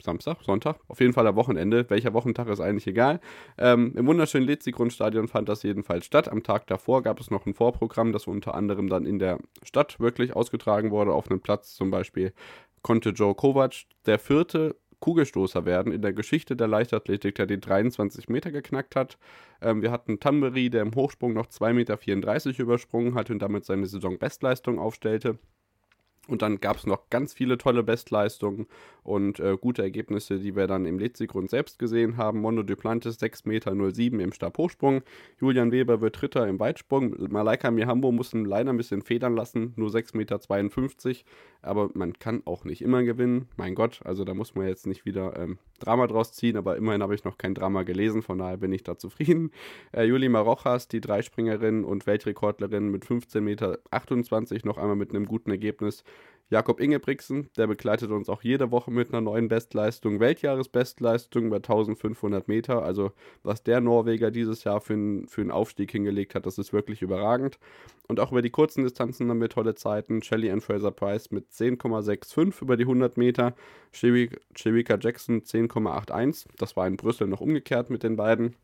[0.00, 1.88] Samstag, Sonntag, auf jeden Fall am Wochenende.
[1.90, 3.20] Welcher Wochentag ist eigentlich egal.
[3.56, 6.28] Ähm, Im wunderschönen Letzig-Grundstadion fand das jedenfalls statt.
[6.28, 9.98] Am Tag davor gab es noch ein Vorprogramm, das unter anderem dann in der Stadt
[10.00, 11.12] wirklich ausgetragen wurde.
[11.12, 12.32] Auf einem Platz zum Beispiel
[12.82, 18.28] konnte Joe Kovac, der vierte Kugelstoßer werden in der Geschichte der Leichtathletik, der den 23
[18.28, 19.18] Meter geknackt hat.
[19.60, 23.86] Ähm, wir hatten Tamberi, der im Hochsprung noch 2,34 Meter übersprungen hat und damit seine
[23.86, 25.38] Saisonbestleistung aufstellte.
[26.28, 28.66] Und dann gab es noch ganz viele tolle Bestleistungen
[29.02, 32.40] und äh, gute Ergebnisse, die wir dann im Letzigrund selbst gesehen haben.
[32.40, 33.72] Mondo Duplantis 6,07 Meter
[34.22, 35.00] im Stabhochsprung.
[35.40, 37.16] Julian Weber wird Dritter im Weitsprung.
[37.30, 40.16] Malaika Mihambo mussten leider ein bisschen federn lassen, nur 6,52
[41.08, 41.18] Meter.
[41.62, 43.48] Aber man kann auch nicht immer gewinnen.
[43.56, 47.02] Mein Gott, also da muss man jetzt nicht wieder ähm, Drama draus ziehen, aber immerhin
[47.02, 49.50] habe ich noch kein Drama gelesen, von daher bin ich da zufrieden.
[49.92, 55.50] Äh, Juli Marochas, die Dreispringerin und Weltrekordlerin mit 15,28 Meter, noch einmal mit einem guten
[55.50, 56.04] Ergebnis.
[56.50, 62.48] Jakob Ingebrigtsen, der begleitet uns auch jede Woche mit einer neuen Bestleistung, Weltjahresbestleistung über 1500
[62.48, 62.82] Meter.
[62.82, 66.72] Also was der Norweger dieses Jahr für, einen, für einen Aufstieg hingelegt hat, das ist
[66.72, 67.58] wirklich überragend.
[68.06, 70.22] Und auch über die kurzen Distanzen haben wir tolle Zeiten.
[70.22, 73.54] Shelly Ann Fraser Price mit 10,65 über die 100 Meter,
[73.92, 76.46] Chewika Jackson 10,81.
[76.56, 78.56] Das war in Brüssel noch umgekehrt mit den beiden.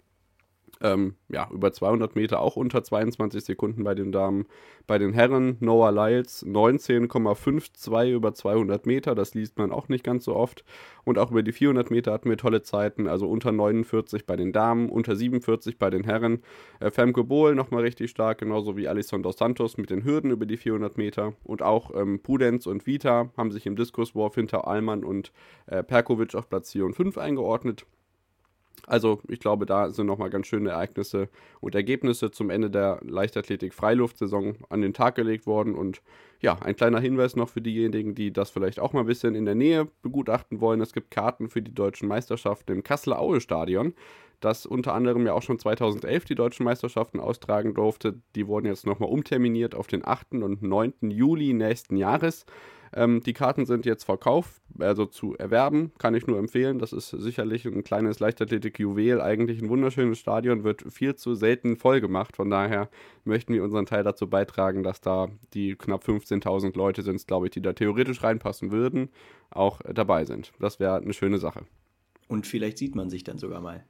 [0.80, 4.46] Ähm, ja, über 200 Meter auch unter 22 Sekunden bei den Damen.
[4.86, 10.24] Bei den Herren Noah Lyles 19,52 über 200 Meter, das liest man auch nicht ganz
[10.24, 10.64] so oft.
[11.04, 14.52] Und auch über die 400 Meter hatten wir tolle Zeiten, also unter 49 bei den
[14.52, 16.42] Damen, unter 47 bei den Herren.
[16.80, 20.46] Äh, Femke Bohl nochmal richtig stark, genauso wie Alison dos Santos mit den Hürden über
[20.46, 21.34] die 400 Meter.
[21.44, 25.32] Und auch ähm, Pudenz und Vita haben sich im Diskuswurf hinter Allmann und
[25.66, 27.86] äh, Perkovic auf Platz 4 und 5 eingeordnet.
[28.86, 31.28] Also ich glaube, da sind nochmal ganz schöne Ereignisse
[31.60, 35.74] und Ergebnisse zum Ende der Leichtathletik-Freiluftsaison an den Tag gelegt worden.
[35.74, 36.02] Und
[36.40, 39.46] ja, ein kleiner Hinweis noch für diejenigen, die das vielleicht auch mal ein bisschen in
[39.46, 40.80] der Nähe begutachten wollen.
[40.80, 43.94] Es gibt Karten für die deutschen Meisterschaften im Kasseler Aue-Stadion,
[44.40, 48.20] das unter anderem ja auch schon 2011 die deutschen Meisterschaften austragen durfte.
[48.34, 50.34] Die wurden jetzt nochmal umterminiert auf den 8.
[50.34, 51.10] und 9.
[51.10, 52.44] Juli nächsten Jahres.
[52.96, 56.78] Ähm, die Karten sind jetzt verkauft, also zu erwerben, kann ich nur empfehlen.
[56.78, 62.00] Das ist sicherlich ein kleines Leichtathletik-Juwel, eigentlich ein wunderschönes Stadion, wird viel zu selten voll
[62.00, 62.36] gemacht.
[62.36, 62.88] Von daher
[63.24, 67.50] möchten wir unseren Teil dazu beitragen, dass da die knapp 15.000 Leute sind, glaube ich,
[67.50, 69.08] die da theoretisch reinpassen würden,
[69.50, 70.52] auch dabei sind.
[70.60, 71.66] Das wäre eine schöne Sache.
[72.28, 73.84] Und vielleicht sieht man sich dann sogar mal.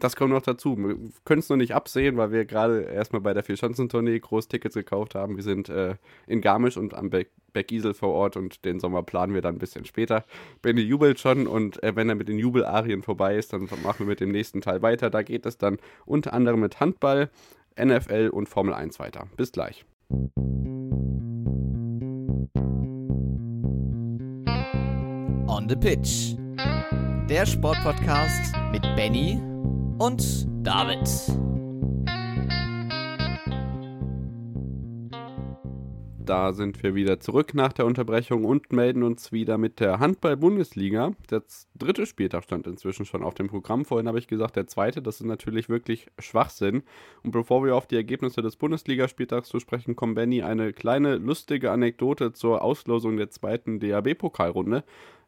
[0.00, 0.76] Das kommt noch dazu.
[0.76, 4.74] Wir können es noch nicht absehen, weil wir gerade erstmal bei der Vierschanzentournee groß Tickets
[4.74, 5.36] gekauft haben.
[5.36, 9.32] Wir sind äh, in Garmisch und am Be Bergisel vor Ort und den Sommer planen
[9.32, 10.24] wir dann ein bisschen später.
[10.60, 14.06] Benny jubelt schon und äh, wenn er mit den Jubelarien vorbei ist, dann machen wir
[14.06, 15.08] mit dem nächsten Teil weiter.
[15.08, 17.30] Da geht es dann unter anderem mit Handball,
[17.80, 19.28] NFL und Formel 1 weiter.
[19.36, 19.84] Bis gleich.
[25.46, 26.34] On the Pitch
[27.28, 29.40] der Sportpodcast mit Benny
[29.98, 31.08] und David.
[36.24, 41.12] Da sind wir wieder zurück nach der Unterbrechung und melden uns wieder mit der Handball-Bundesliga.
[41.30, 41.42] Der
[41.74, 43.84] dritte Spieltag stand inzwischen schon auf dem Programm.
[43.84, 45.02] Vorhin habe ich gesagt, der zweite.
[45.02, 46.82] Das ist natürlich wirklich Schwachsinn.
[47.24, 51.70] Und bevor wir auf die Ergebnisse des Bundesligaspieltags zu sprechen kommen, Benny, eine kleine lustige
[51.70, 54.82] Anekdote zur Auslosung der zweiten DAB-Pokalrunde.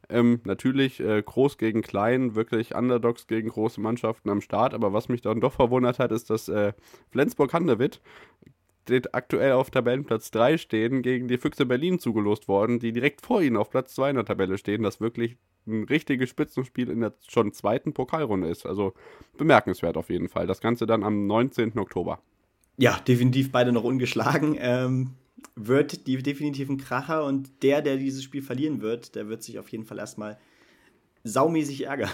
[0.08, 4.74] Ähm, natürlich äh, groß gegen klein, wirklich Underdogs gegen große Mannschaften am Start.
[4.74, 6.72] Aber was mich dann doch verwundert hat, ist, dass äh,
[7.10, 8.00] Flensburg-Handewitt
[9.12, 13.56] aktuell auf Tabellenplatz 3 stehen, gegen die Füchse Berlin zugelost worden, die direkt vor ihnen
[13.56, 17.52] auf Platz 2 in der Tabelle stehen, das wirklich ein richtiges Spitzenspiel in der schon
[17.52, 18.66] zweiten Pokalrunde ist.
[18.66, 18.94] Also
[19.36, 20.46] bemerkenswert auf jeden Fall.
[20.46, 21.76] Das Ganze dann am 19.
[21.78, 22.20] Oktober.
[22.76, 24.56] Ja, definitiv beide noch ungeschlagen.
[24.60, 25.10] Ähm,
[25.54, 29.58] wird die definitiv ein Kracher und der, der dieses Spiel verlieren wird, der wird sich
[29.58, 30.38] auf jeden Fall erstmal
[31.24, 32.10] saumäßig ärgern.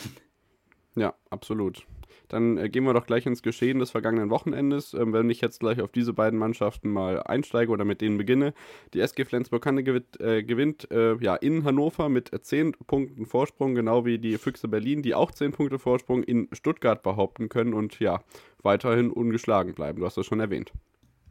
[0.95, 1.87] Ja, absolut.
[2.29, 4.95] Dann äh, gehen wir doch gleich ins Geschehen des vergangenen Wochenendes.
[4.95, 8.55] Ähm, wenn ich jetzt gleich auf diese beiden Mannschaften mal einsteige oder mit denen beginne.
[8.95, 14.07] Die SG Flensburg-Hanne gewinnt, äh, gewinnt äh, ja, in Hannover mit 10 Punkten Vorsprung, genau
[14.07, 18.23] wie die Füchse Berlin, die auch 10 Punkte Vorsprung in Stuttgart behaupten können und ja,
[18.63, 20.01] weiterhin ungeschlagen bleiben.
[20.01, 20.73] Du hast das schon erwähnt.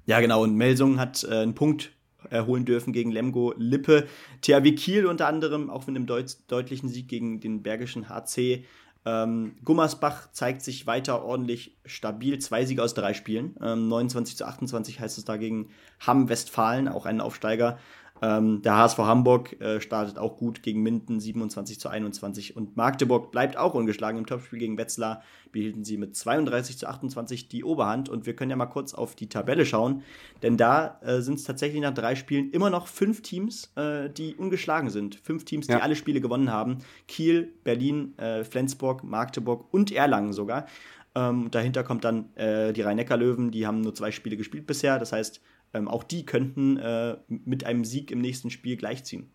[0.06, 0.44] Ja, genau.
[0.44, 1.92] Und Melsung hat äh, einen Punkt
[2.30, 4.08] erholen dürfen gegen Lemgo Lippe.
[4.42, 8.66] THW Kiel unter anderem, auch mit einem deut deutlichen Sieg gegen den Bergischen HC.
[9.04, 12.38] Ähm, Gummersbach zeigt sich weiter ordentlich stabil.
[12.40, 13.56] Zwei Siege aus drei Spielen.
[13.62, 17.80] Ähm, 29 zu 28 heißt es da gegen Hamm Westfalen, auch einen Aufsteiger.
[18.22, 23.32] Ähm, der HSV Hamburg äh, startet auch gut gegen Minden 27 zu 21 und Magdeburg
[23.32, 25.24] bleibt auch ungeschlagen im Topspiel gegen Wetzlar.
[25.52, 29.16] Behielten sie mit 32 zu 28 die Oberhand und wir können ja mal kurz auf
[29.16, 30.04] die Tabelle schauen,
[30.44, 34.36] denn da äh, sind es tatsächlich nach drei Spielen immer noch fünf Teams, äh, die
[34.36, 35.16] ungeschlagen sind.
[35.16, 35.80] Fünf Teams, die ja.
[35.80, 36.78] alle Spiele gewonnen haben.
[37.08, 40.68] Kiel, Berlin, äh, Flensburg, Magdeburg und Erlangen sogar.
[41.14, 44.98] Ähm, dahinter kommt dann äh, die Rhein-Neckar-Löwen, die haben nur zwei Spiele gespielt bisher.
[44.98, 45.42] Das heißt,
[45.74, 49.32] ähm, auch die könnten äh, mit einem Sieg im nächsten Spiel gleichziehen.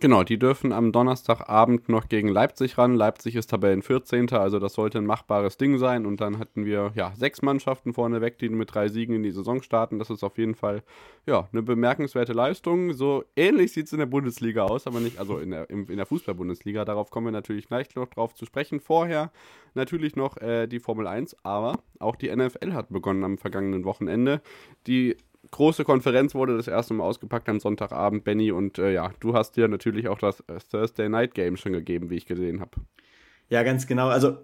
[0.00, 2.94] Genau, die dürfen am Donnerstagabend noch gegen Leipzig ran.
[2.94, 4.30] Leipzig ist Tabellen 14.
[4.30, 6.06] Also das sollte ein machbares Ding sein.
[6.06, 9.60] Und dann hatten wir ja sechs Mannschaften vorneweg, die mit drei Siegen in die Saison
[9.60, 9.98] starten.
[9.98, 10.82] Das ist auf jeden Fall
[11.26, 12.94] ja eine bemerkenswerte Leistung.
[12.94, 16.06] So ähnlich sieht es in der Bundesliga aus, aber nicht, also in der, in, der
[16.06, 16.86] Fußball-Bundesliga.
[16.86, 18.80] Darauf kommen wir natürlich gleich noch drauf zu sprechen.
[18.80, 19.30] Vorher
[19.74, 24.40] natürlich noch äh, die Formel 1, aber auch die NFL hat begonnen am vergangenen Wochenende.
[24.86, 25.18] Die
[25.50, 28.52] große Konferenz wurde das erste Mal ausgepackt am Sonntagabend, Benny.
[28.52, 32.10] Und äh, ja, du hast dir natürlich auch das äh, Thursday Night Game schon gegeben,
[32.10, 32.70] wie ich gesehen habe.
[33.48, 34.08] Ja, ganz genau.
[34.08, 34.38] Also,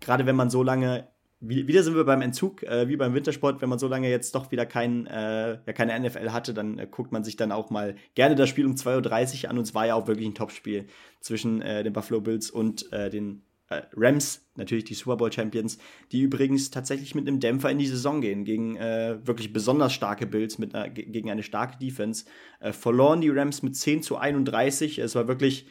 [0.00, 1.08] gerade wenn man so lange,
[1.40, 4.50] wieder sind wir beim Entzug, äh, wie beim Wintersport, wenn man so lange jetzt doch
[4.50, 7.96] wieder kein, äh, ja, keine NFL hatte, dann äh, guckt man sich dann auch mal
[8.14, 9.58] gerne das Spiel um 2.30 Uhr an.
[9.58, 10.86] Und es war ja auch wirklich ein Topspiel
[11.20, 15.78] zwischen äh, den Buffalo Bills und den äh, Rams, natürlich die Super Bowl Champions,
[16.12, 20.26] die übrigens tatsächlich mit einem Dämpfer in die Saison gehen, gegen äh, wirklich besonders starke
[20.26, 22.26] Bills, mit einer, gegen eine starke Defense.
[22.60, 24.98] Äh, verloren die Rams mit 10 zu 31.
[24.98, 25.66] Es war wirklich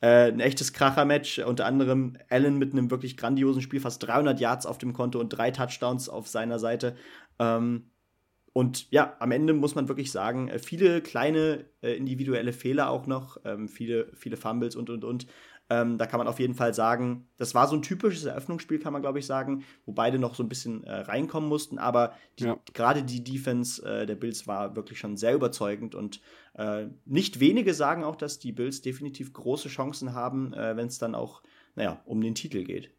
[0.00, 1.38] äh, ein echtes Kracher-Match.
[1.40, 5.30] Unter anderem Allen mit einem wirklich grandiosen Spiel, fast 300 Yards auf dem Konto und
[5.30, 6.96] drei Touchdowns auf seiner Seite.
[7.38, 7.90] Ähm,
[8.52, 13.06] und ja, am Ende muss man wirklich sagen, äh, viele kleine äh, individuelle Fehler auch
[13.06, 15.26] noch, ähm, viele, viele Fumbles und und und.
[15.68, 18.92] Ähm, da kann man auf jeden Fall sagen, das war so ein typisches Eröffnungsspiel, kann
[18.92, 21.78] man glaube ich sagen, wo beide noch so ein bisschen äh, reinkommen mussten.
[21.78, 22.56] Aber ja.
[22.72, 26.20] gerade die Defense äh, der Bills war wirklich schon sehr überzeugend und
[26.54, 30.98] äh, nicht wenige sagen auch, dass die Bills definitiv große Chancen haben, äh, wenn es
[30.98, 31.42] dann auch,
[31.74, 32.90] naja, um den Titel geht.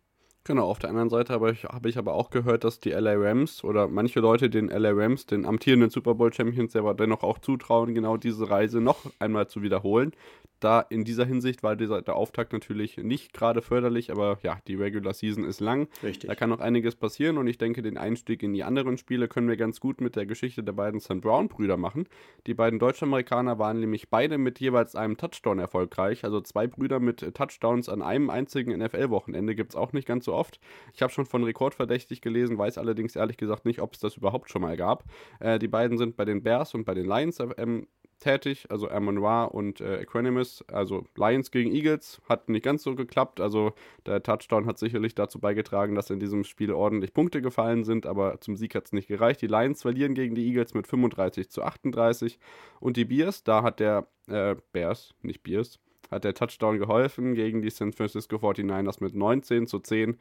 [0.44, 3.16] Genau, auf der anderen Seite habe ich, hab ich aber auch gehört, dass die LA
[3.16, 7.40] Rams oder manche Leute den LA Rams, den amtierenden Super Bowl Champions, aber dennoch auch
[7.40, 10.14] zutrauen, genau diese Reise noch einmal zu wiederholen
[10.60, 14.76] da in dieser Hinsicht war dieser, der Auftakt natürlich nicht gerade förderlich, aber ja, die
[14.76, 15.88] Regular Season ist lang.
[16.04, 16.28] Richtig.
[16.28, 19.48] Da kann noch einiges passieren und ich denke, den Einstieg in die anderen Spiele können
[19.48, 21.22] wir ganz gut mit der Geschichte der beiden St.
[21.22, 22.08] Brown-Brüder machen.
[22.48, 26.24] Die beiden Deutschamerikaner waren nämlich beide mit jeweils einem Touchdown erfolgreich.
[26.24, 30.34] Also zwei Brüder mit Touchdowns an einem einzigen NFL-Wochenende gibt es auch nicht ganz so
[30.34, 30.60] oft.
[30.94, 34.50] Ich habe schon von Rekordverdächtig gelesen, weiß allerdings ehrlich gesagt nicht, ob es das überhaupt
[34.50, 35.04] schon mal gab.
[35.40, 37.88] Äh, die beiden sind bei den Bears und bei den Lions ähm,
[38.20, 43.40] tätig, also Amon-Ra und äh, Equanimus, also Lions gegen Eagles, hat nicht ganz so geklappt.
[43.40, 43.74] Also
[44.06, 48.40] der Touchdown hat sicherlich dazu beigetragen, dass in diesem Spiel ordentlich Punkte gefallen sind, aber
[48.42, 49.42] zum Sieg hat es nicht gereicht.
[49.42, 52.40] Die Lions verlieren gegen die Eagles mit 35 zu 38
[52.80, 57.62] und die Bears, da hat der äh, Bears, nicht Bears, hat der Touchdown geholfen gegen
[57.62, 60.18] die San Francisco 49ers mit 19 zu 10.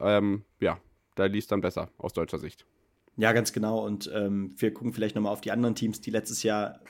[0.00, 0.78] Ähm, ja,
[1.14, 2.66] da lief es dann besser aus deutscher Sicht.
[3.16, 3.84] Ja, ganz genau.
[3.84, 6.80] Und ähm, wir gucken vielleicht nochmal auf die anderen Teams, die letztes Jahr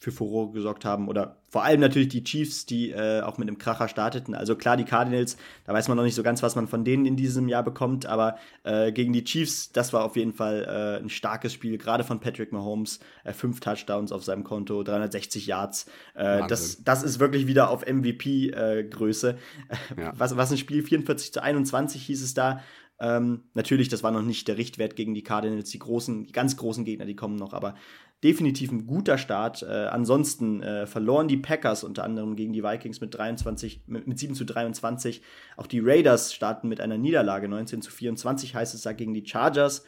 [0.00, 1.08] für Furore gesorgt haben.
[1.08, 4.34] Oder vor allem natürlich die Chiefs, die äh, auch mit einem Kracher starteten.
[4.34, 5.36] Also klar, die Cardinals,
[5.66, 8.06] da weiß man noch nicht so ganz, was man von denen in diesem Jahr bekommt,
[8.06, 12.02] aber äh, gegen die Chiefs, das war auf jeden Fall äh, ein starkes Spiel, gerade
[12.02, 13.00] von Patrick Mahomes.
[13.24, 15.84] Äh, fünf Touchdowns auf seinem Konto, 360 Yards.
[16.14, 19.36] Äh, das, das ist wirklich wieder auf MVP-Größe.
[19.68, 20.14] Äh, ja.
[20.18, 22.62] was, was ein Spiel 44 zu 21 hieß es da.
[23.00, 26.56] Ähm, natürlich, das war noch nicht der Richtwert gegen die Cardinals, die großen, die ganz
[26.56, 27.74] großen Gegner, die kommen noch, aber
[28.22, 29.62] definitiv ein guter Start.
[29.62, 34.18] Äh, ansonsten äh, verloren die Packers unter anderem gegen die Vikings mit 23, mit, mit
[34.18, 35.22] 7 zu 23.
[35.56, 39.26] Auch die Raiders starten mit einer Niederlage, 19 zu 24 heißt es da gegen die
[39.26, 39.84] Chargers.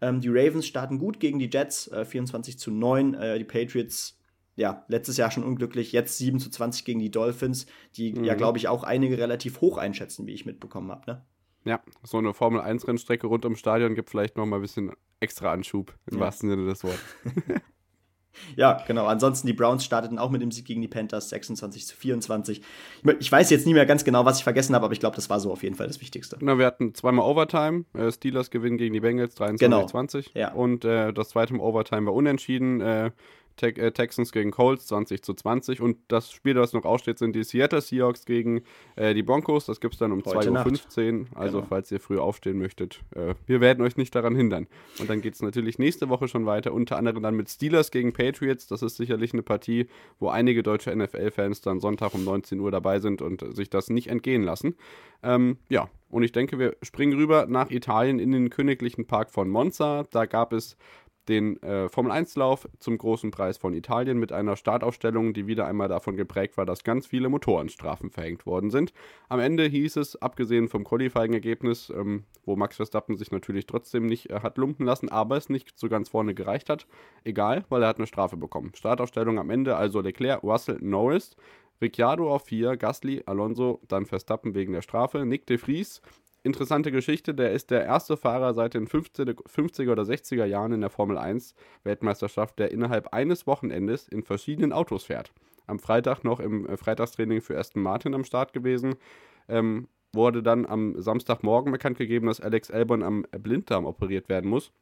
[0.00, 3.14] Ähm, die Ravens starten gut gegen die Jets, äh, 24 zu 9.
[3.14, 4.18] Äh, die Patriots,
[4.56, 8.24] ja, letztes Jahr schon unglücklich, jetzt 7 zu 20 gegen die Dolphins, die mhm.
[8.24, 11.10] ja, glaube ich, auch einige relativ hoch einschätzen, wie ich mitbekommen habe.
[11.10, 11.24] Ne?
[11.64, 14.92] Ja, so eine Formel 1 Rennstrecke rund ums Stadion gibt vielleicht noch mal ein bisschen
[15.20, 16.20] extra Anschub, im ja.
[16.20, 17.00] wahrsten Sinne des Wortes.
[18.56, 19.06] Ja, genau.
[19.06, 22.62] Ansonsten die Browns starteten auch mit dem Sieg gegen die Panthers 26 zu 24.
[23.18, 25.30] Ich weiß jetzt nicht mehr ganz genau, was ich vergessen habe, aber ich glaube, das
[25.30, 26.36] war so auf jeden Fall das Wichtigste.
[26.40, 27.84] Na, wir hatten zweimal Overtime.
[27.94, 29.86] Äh, Steelers gewinnen gegen die Bengals 23 genau.
[29.86, 30.30] 20.
[30.34, 30.52] Ja.
[30.52, 32.80] Und äh, das zweite Mal Overtime war unentschieden.
[32.80, 33.10] Äh,
[33.56, 35.80] Te äh, Texans gegen Colts 20 zu 20.
[35.80, 38.62] Und das Spiel, das noch aussteht, sind die Seattle Seahawks gegen
[38.96, 39.66] äh, die Broncos.
[39.66, 41.26] Das gibt es dann um 2.15 Uhr.
[41.34, 41.68] Also, genau.
[41.68, 44.66] falls ihr früh aufstehen möchtet, äh, wir werden euch nicht daran hindern.
[44.98, 48.12] Und dann geht es natürlich nächste Woche schon weiter, unter anderem dann mit Steelers gegen
[48.12, 48.66] Patriots.
[48.66, 49.88] Das ist sicherlich eine Partie,
[50.18, 54.08] wo einige deutsche NFL-Fans dann Sonntag um 19 Uhr dabei sind und sich das nicht
[54.08, 54.76] entgehen lassen.
[55.22, 59.48] Ähm, ja, und ich denke, wir springen rüber nach Italien in den königlichen Park von
[59.48, 60.06] Monza.
[60.10, 60.76] Da gab es
[61.28, 66.16] den äh, Formel-1-Lauf zum großen Preis von Italien mit einer Startaufstellung, die wieder einmal davon
[66.16, 68.92] geprägt war, dass ganz viele Motorenstrafen verhängt worden sind.
[69.28, 74.30] Am Ende hieß es, abgesehen vom Qualifying-Ergebnis, ähm, wo Max Verstappen sich natürlich trotzdem nicht
[74.30, 76.86] äh, hat lumpen lassen, aber es nicht so ganz vorne gereicht hat,
[77.24, 78.72] egal, weil er hat eine Strafe bekommen.
[78.74, 81.36] Startaufstellung am Ende also Leclerc, Russell, Norris,
[81.80, 86.00] Ricciardo auf 4, Gasly, Alonso, dann Verstappen wegen der Strafe, Nick de Vries
[86.46, 90.90] interessante Geschichte, der ist der erste Fahrer seit den 50er oder 60er Jahren in der
[90.90, 91.54] Formel 1
[91.84, 95.32] Weltmeisterschaft, der innerhalb eines Wochenendes in verschiedenen Autos fährt.
[95.66, 98.94] Am Freitag noch im äh, Freitagstraining für Aston Martin am Start gewesen.
[99.48, 104.72] Ähm, wurde dann am Samstagmorgen bekannt gegeben, dass Alex Albon am Blinddarm operiert werden muss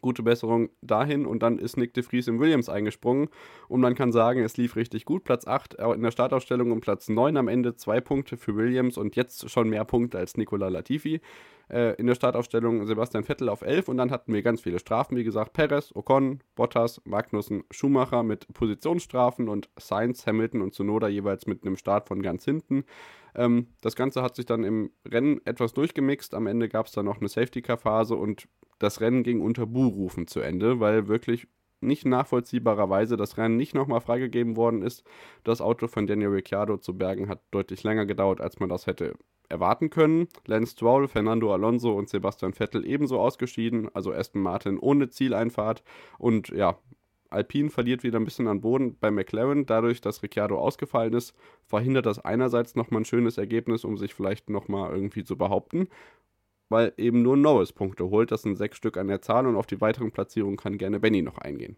[0.00, 3.28] gute Besserung dahin und dann ist Nick de Vries im Williams eingesprungen
[3.68, 5.24] und man kann sagen, es lief richtig gut.
[5.24, 9.16] Platz 8 in der Startaufstellung und Platz 9 am Ende, zwei Punkte für Williams und
[9.16, 11.20] jetzt schon mehr Punkte als Nicola Latifi.
[11.70, 15.16] Äh, in der Startaufstellung Sebastian Vettel auf 11 und dann hatten wir ganz viele Strafen,
[15.16, 21.46] wie gesagt, Perez, Ocon, Bottas, Magnussen, Schumacher mit Positionsstrafen und Sainz, Hamilton und Zunoda jeweils
[21.46, 22.84] mit einem Start von ganz hinten.
[23.34, 26.34] Ähm, das Ganze hat sich dann im Rennen etwas durchgemixt.
[26.34, 30.40] Am Ende gab es dann noch eine Safety-Car-Phase und das Rennen ging unter Buhrufen zu
[30.40, 31.48] Ende, weil wirklich
[31.80, 35.04] nicht nachvollziehbarerweise das Rennen nicht nochmal freigegeben worden ist.
[35.44, 39.14] Das Auto von Daniel Ricciardo zu bergen hat deutlich länger gedauert, als man das hätte
[39.48, 40.28] erwarten können.
[40.46, 45.82] Lance Stroll, Fernando Alonso und Sebastian Vettel ebenso ausgeschieden, also Aston Martin ohne Zieleinfahrt
[46.18, 46.78] und ja,
[47.30, 49.66] Alpine verliert wieder ein bisschen an Boden bei McLaren.
[49.66, 51.34] Dadurch, dass Ricciardo ausgefallen ist,
[51.66, 55.88] verhindert das einerseits nochmal ein schönes Ergebnis, um sich vielleicht nochmal irgendwie zu behaupten
[56.68, 58.30] weil eben nur Norris Punkte holt.
[58.30, 61.22] Das sind sechs Stück an der Zahl und auf die weiteren Platzierungen kann gerne Benny
[61.22, 61.76] noch eingehen.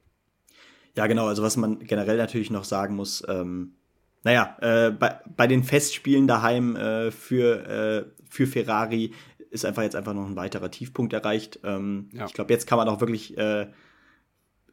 [0.96, 1.26] Ja, genau.
[1.26, 3.74] Also was man generell natürlich noch sagen muss, ähm,
[4.22, 9.12] naja, äh, bei, bei den Festspielen daheim äh, für, äh, für Ferrari
[9.50, 11.60] ist einfach jetzt einfach noch ein weiterer Tiefpunkt erreicht.
[11.64, 12.26] Ähm, ja.
[12.26, 13.66] Ich glaube, jetzt kann man auch wirklich, äh,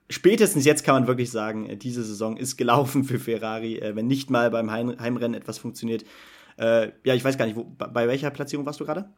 [0.10, 4.08] spätestens jetzt kann man wirklich sagen, äh, diese Saison ist gelaufen für Ferrari, äh, wenn
[4.08, 6.06] nicht mal beim Heim Heimrennen etwas funktioniert.
[6.58, 9.10] Äh, ja, ich weiß gar nicht, wo, bei welcher Platzierung warst du gerade?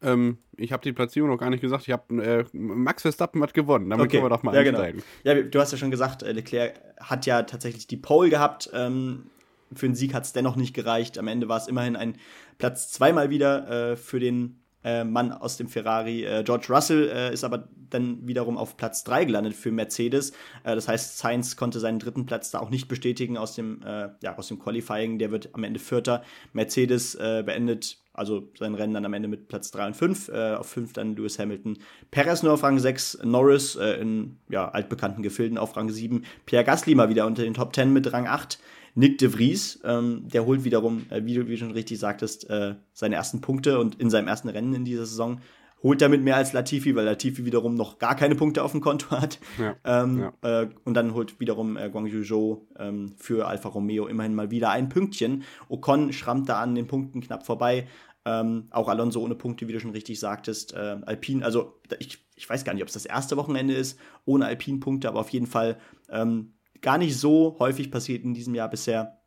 [0.00, 1.88] Ähm, ich habe die Platzierung noch gar nicht gesagt.
[1.88, 3.90] Ich habe äh, Max Verstappen hat gewonnen.
[3.90, 4.18] Damit okay.
[4.18, 4.78] können wir doch mal ja, genau.
[4.78, 5.02] einsteigen.
[5.24, 5.36] Genau.
[5.36, 8.70] Ja, du hast ja schon gesagt, äh, Leclerc hat ja tatsächlich die Pole gehabt.
[8.72, 9.30] Ähm,
[9.74, 11.18] für den Sieg hat es dennoch nicht gereicht.
[11.18, 12.16] Am Ende war es immerhin ein
[12.58, 16.24] Platz zweimal wieder äh, für den äh, Mann aus dem Ferrari.
[16.24, 20.30] Äh, George Russell äh, ist aber dann wiederum auf Platz 3 gelandet für Mercedes.
[20.64, 24.08] Äh, das heißt, Sainz konnte seinen dritten Platz da auch nicht bestätigen aus dem, äh,
[24.22, 25.18] ja, aus dem Qualifying.
[25.18, 26.22] Der wird am Ende Vierter.
[26.52, 30.28] Mercedes äh, beendet also sein Rennen dann am Ende mit Platz 3 und 5.
[30.30, 31.78] auf 5 dann Lewis Hamilton.
[32.10, 36.24] Perez nur auf Rang 6, Norris in ja, altbekannten Gefilden auf Rang 7.
[36.44, 38.58] Pierre Gasly mal wieder unter den Top 10 mit Rang 8.
[38.94, 42.48] Nick de Vries, ähm, der holt wiederum, äh, wie, du, wie du schon richtig sagtest,
[42.50, 45.40] äh, seine ersten Punkte und in seinem ersten Rennen in dieser Saison
[45.82, 49.10] holt damit mehr als Latifi, weil Latifi wiederum noch gar keine Punkte auf dem Konto
[49.10, 49.38] hat.
[49.58, 50.62] Ja, ähm, ja.
[50.62, 54.70] Äh, und dann holt wiederum äh, Guangzhou Zhou ähm, für Alfa Romeo immerhin mal wieder
[54.70, 55.44] ein Pünktchen.
[55.68, 57.86] Ocon schrammt da an den Punkten knapp vorbei.
[58.24, 60.74] Ähm, auch Alonso ohne Punkte, wie du schon richtig sagtest.
[60.74, 64.46] Äh, Alpine, also ich, ich weiß gar nicht, ob es das erste Wochenende ist, ohne
[64.46, 65.78] Alpine-Punkte, aber auf jeden Fall
[66.10, 69.18] ähm, gar nicht so häufig passiert in diesem Jahr bisher.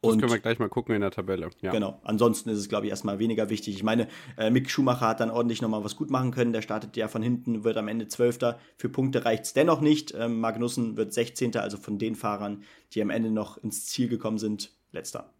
[0.00, 1.50] Und das können wir gleich mal gucken in der Tabelle.
[1.60, 1.72] Ja.
[1.72, 2.00] Genau.
[2.04, 3.74] Ansonsten ist es, glaube ich, erstmal weniger wichtig.
[3.74, 6.52] Ich meine, äh, Mick Schumacher hat dann ordentlich nochmal was gut machen können.
[6.52, 8.60] Der startet ja von hinten, wird am Ende Zwölfter.
[8.76, 10.14] Für Punkte reicht es dennoch nicht.
[10.16, 11.56] Ähm, Magnussen wird 16.
[11.56, 12.62] Also von den Fahrern,
[12.92, 15.32] die am Ende noch ins Ziel gekommen sind, letzter.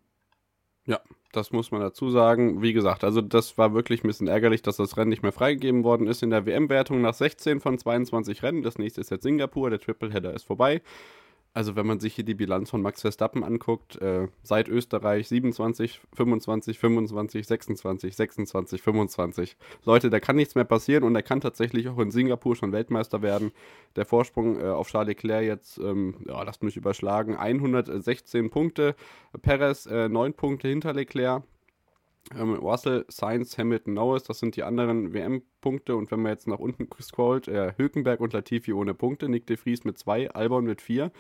[0.87, 2.61] Ja, das muss man dazu sagen.
[2.61, 5.85] Wie gesagt, also das war wirklich ein bisschen ärgerlich, dass das Rennen nicht mehr freigegeben
[5.85, 8.63] worden ist in der WM-Wertung nach 16 von 22 Rennen.
[8.63, 10.83] Das nächste ist jetzt Singapur, der Tripleheader ist vorbei.
[11.59, 15.99] Also wenn man sich hier die Bilanz von Max Verstappen anguckt, äh, seit Österreich 27,
[16.15, 19.57] 25, 25, 26, 26, 25.
[19.85, 23.23] Leute, da kann nichts mehr passieren und er kann tatsächlich auch in Singapur schon Weltmeister
[23.23, 23.51] werden.
[23.97, 28.95] Der Vorsprung äh, auf Charles Leclerc jetzt, ähm, ja, lasst mich überschlagen, 116 Punkte.
[29.43, 31.43] Perez äh, 9 Punkte hinter Leclerc.
[32.37, 35.97] Ähm, Russell, Sainz, Hamilton, Norris, das sind die anderen WM-Punkte.
[35.97, 39.57] Und wenn man jetzt nach unten scrollt, äh, Hülkenberg und Latifi ohne Punkte, Nick de
[39.57, 41.11] Vries mit zwei, Albon mit vier.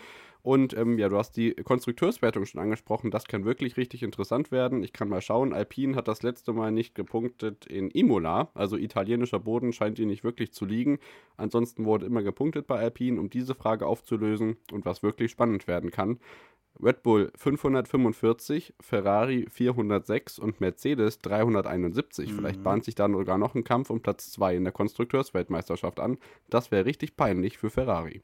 [0.42, 3.11] Und ähm, ja, du hast die Konstrukteurswertung schon angesprochen.
[3.11, 4.83] Das kann wirklich richtig interessant werden.
[4.83, 5.53] Ich kann mal schauen.
[5.53, 8.51] Alpine hat das letzte Mal nicht gepunktet in Imola.
[8.55, 11.01] Also italienischer Boden scheint ihnen nicht wirklich zu liegen.
[11.37, 15.90] Ansonsten wurde immer gepunktet bei Alpine, um diese Frage aufzulösen und was wirklich spannend werden
[15.90, 16.18] kann.
[16.83, 22.31] Red Bull 545, Ferrari 406 und Mercedes 371.
[22.31, 22.37] Mhm.
[22.37, 26.18] Vielleicht bahnt sich dann sogar noch ein Kampf um Platz 2 in der Konstrukteursweltmeisterschaft an.
[26.51, 28.22] Das wäre richtig peinlich für Ferrari.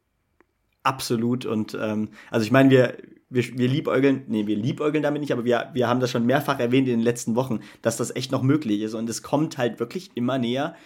[0.85, 1.47] Absolut.
[1.47, 2.97] Und ähm, also ich meine, wir,
[3.31, 6.61] wir, wir liebäugeln, nee, wir liebäugeln damit nicht, aber wir, wir haben das schon mehrfach
[6.61, 8.95] erwähnt in den letzten Wochen, dass das echt noch möglich ist.
[8.95, 10.77] Und es kommt halt wirklich immer näher.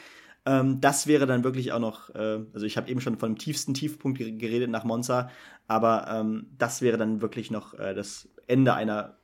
[0.48, 3.38] Ähm, das wäre dann wirklich auch noch, äh, also ich habe eben schon von dem
[3.38, 5.30] tiefsten Tiefpunkt geredet nach Monza,
[5.66, 9.18] aber ähm, das wäre dann wirklich noch äh, das Ende einer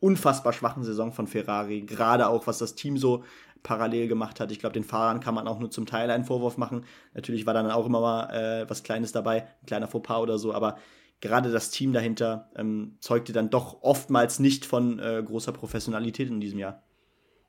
[0.00, 3.24] unfassbar schwachen Saison von Ferrari, gerade auch was das Team so
[3.62, 4.50] parallel gemacht hat.
[4.50, 6.86] Ich glaube, den Fahrern kann man auch nur zum Teil einen Vorwurf machen.
[7.12, 10.54] Natürlich war dann auch immer mal äh, was Kleines dabei, ein kleiner Fauxpas oder so,
[10.54, 10.78] aber
[11.20, 16.40] gerade das Team dahinter ähm, zeugte dann doch oftmals nicht von äh, großer Professionalität in
[16.40, 16.82] diesem Jahr.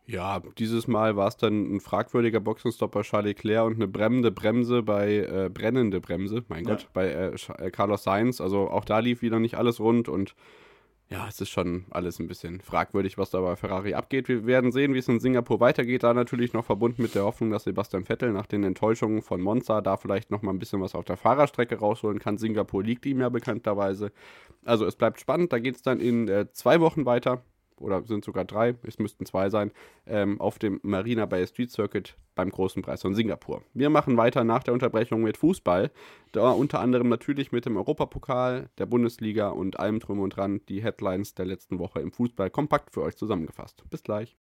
[0.06, 4.32] Ja, dieses Mal war es dann ein fragwürdiger Boxenstopp bei Charles Leclerc und eine brennende
[4.32, 6.72] Bremse bei, äh, brennende Bremse, mein ja.
[6.72, 8.42] Gott, bei äh, äh, Carlos Sainz.
[8.42, 10.36] Also auch da lief wieder nicht alles rund und
[11.10, 14.30] ja, es ist schon alles ein bisschen fragwürdig, was da bei Ferrari abgeht.
[14.30, 16.02] Wir werden sehen, wie es in Singapur weitergeht.
[16.02, 19.82] Da natürlich noch verbunden mit der Hoffnung, dass Sebastian Vettel nach den Enttäuschungen von Monza
[19.82, 22.38] da vielleicht noch mal ein bisschen was auf der Fahrerstrecke rausholen kann.
[22.38, 24.12] Singapur liegt ihm ja bekannterweise.
[24.66, 25.54] Also es bleibt spannend.
[25.54, 27.44] Da geht es dann in äh, zwei Wochen weiter
[27.78, 29.72] oder sind sogar drei, es müssten zwei sein,
[30.06, 33.62] ähm, auf dem Marina Bay Street Circuit beim Großen Preis von Singapur.
[33.74, 35.92] Wir machen weiter nach der Unterbrechung mit Fußball,
[36.32, 40.84] da unter anderem natürlich mit dem Europapokal, der Bundesliga und allem drum und dran die
[40.84, 43.84] Headlines der letzten Woche im Fußball kompakt für euch zusammengefasst.
[43.90, 44.38] Bis gleich.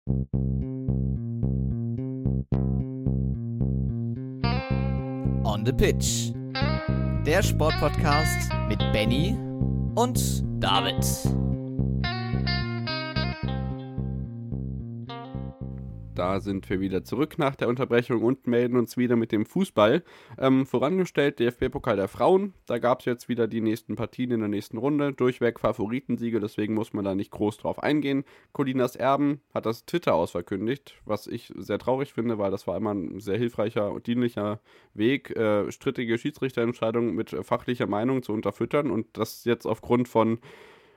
[5.44, 6.32] On the Pitch.
[7.24, 9.36] Der Sportpodcast mit Benny
[9.94, 11.45] und David.
[16.16, 20.02] Da sind wir wieder zurück nach der Unterbrechung und melden uns wieder mit dem Fußball.
[20.38, 22.54] Ähm, vorangestellt DFB-Pokal der Frauen.
[22.64, 25.12] Da gab es jetzt wieder die nächsten Partien in der nächsten Runde.
[25.12, 28.24] Durchweg Favoritensiege, deswegen muss man da nicht groß drauf eingehen.
[28.52, 32.94] Colinas Erben hat das Twitter ausverkündigt, was ich sehr traurig finde, weil das war immer
[32.94, 34.60] ein sehr hilfreicher und dienlicher
[34.94, 40.38] Weg, äh, strittige Schiedsrichterentscheidungen mit fachlicher Meinung zu unterfüttern und das jetzt aufgrund von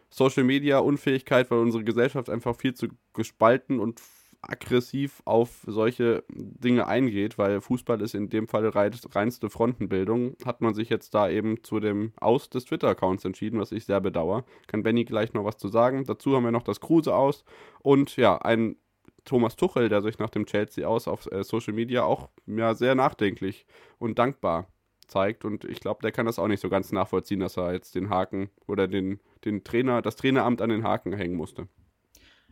[0.09, 3.99] Social Media Unfähigkeit, weil unsere Gesellschaft einfach viel zu gespalten und
[4.41, 10.73] aggressiv auf solche Dinge eingeht, weil Fußball ist in dem Fall reinste Frontenbildung, hat man
[10.73, 14.45] sich jetzt da eben zu dem Aus des Twitter-Accounts entschieden, was ich sehr bedauere.
[14.67, 16.05] Kann Benny gleich noch was zu sagen.
[16.05, 17.43] Dazu haben wir noch das Kruse aus
[17.81, 18.77] und ja, ein
[19.25, 22.95] Thomas Tuchel, der sich nach dem Chelsea aus auf äh, Social Media auch ja, sehr
[22.95, 23.65] nachdenklich
[23.97, 24.67] und dankbar
[25.07, 25.45] zeigt.
[25.45, 28.09] Und ich glaube, der kann das auch nicht so ganz nachvollziehen, dass er jetzt den
[28.09, 31.67] Haken oder den, den Trainer, das Traineramt an den Haken hängen musste.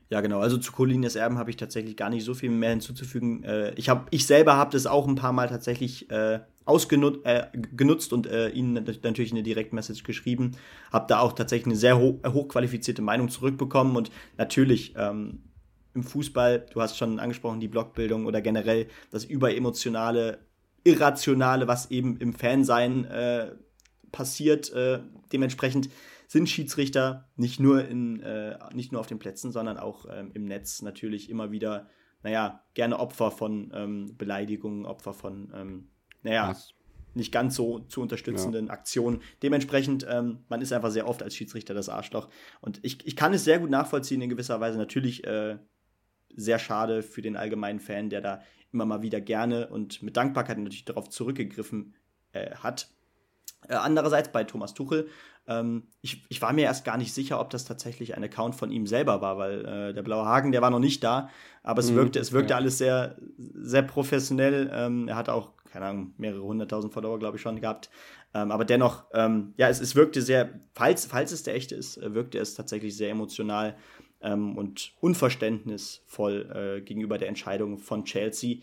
[0.10, 0.40] Ja, genau.
[0.40, 3.44] Also zu Colines Erben habe ich tatsächlich gar nicht so viel mehr hinzuzufügen.
[3.44, 7.48] Äh, ich, hab, ich selber habe das auch ein paar Mal tatsächlich äh, ausgenutzt äh,
[7.54, 10.52] genutzt und äh, ihnen natürlich eine Direktmessage geschrieben.
[10.94, 13.98] Habe da auch tatsächlich eine sehr ho hochqualifizierte Meinung zurückbekommen.
[13.98, 15.44] Und natürlich ähm,
[15.94, 20.40] im Fußball, du hast schon angesprochen, die Blockbildung oder generell das überemotionale,
[20.86, 23.48] irrationale, was eben im Fansein äh,
[24.14, 24.72] passiert.
[24.72, 25.00] Äh,
[25.34, 25.90] dementsprechend
[26.28, 30.46] sind Schiedsrichter nicht nur, in, äh, nicht nur auf den Plätzen, sondern auch ähm, im
[30.46, 31.88] Netz natürlich immer wieder,
[32.22, 35.90] naja, gerne Opfer von ähm, Beleidigungen, Opfer von, ähm,
[36.24, 36.74] naja, Was?
[37.14, 38.74] nicht ganz so zu unterstützenden ja.
[38.74, 39.22] Aktionen.
[39.42, 42.30] Dementsprechend, ähm, man ist einfach sehr oft als Schiedsrichter das Arschloch.
[42.62, 44.78] Und ich, ich kann es sehr gut nachvollziehen in gewisser Weise.
[44.78, 45.58] Natürlich äh,
[46.36, 50.58] sehr schade für den allgemeinen Fan, der da immer mal wieder gerne und mit Dankbarkeit
[50.58, 51.96] natürlich darauf zurückgegriffen
[52.34, 52.90] äh, hat.
[53.68, 55.10] Äh, andererseits bei Thomas Tuchel
[55.48, 58.72] ähm, ich, ich war mir erst gar nicht sicher, ob das tatsächlich ein Account von
[58.72, 61.30] ihm selber war, weil äh, der blaue Haken, der war noch nicht da,
[61.64, 62.58] aber es mhm, wirkte, es wirkte ja.
[62.58, 64.70] alles sehr, sehr professionell.
[64.74, 67.90] Ähm, er hatte auch, keine Ahnung, mehrere hunderttausend Follower, glaube ich, schon gehabt.
[68.34, 71.98] Ähm, aber dennoch, ähm, ja, es, es wirkte sehr, falls, falls es der echte ist,
[71.98, 73.78] äh, wirkte es tatsächlich sehr emotional
[74.22, 78.58] ähm, und unverständnisvoll äh, gegenüber der Entscheidung von Chelsea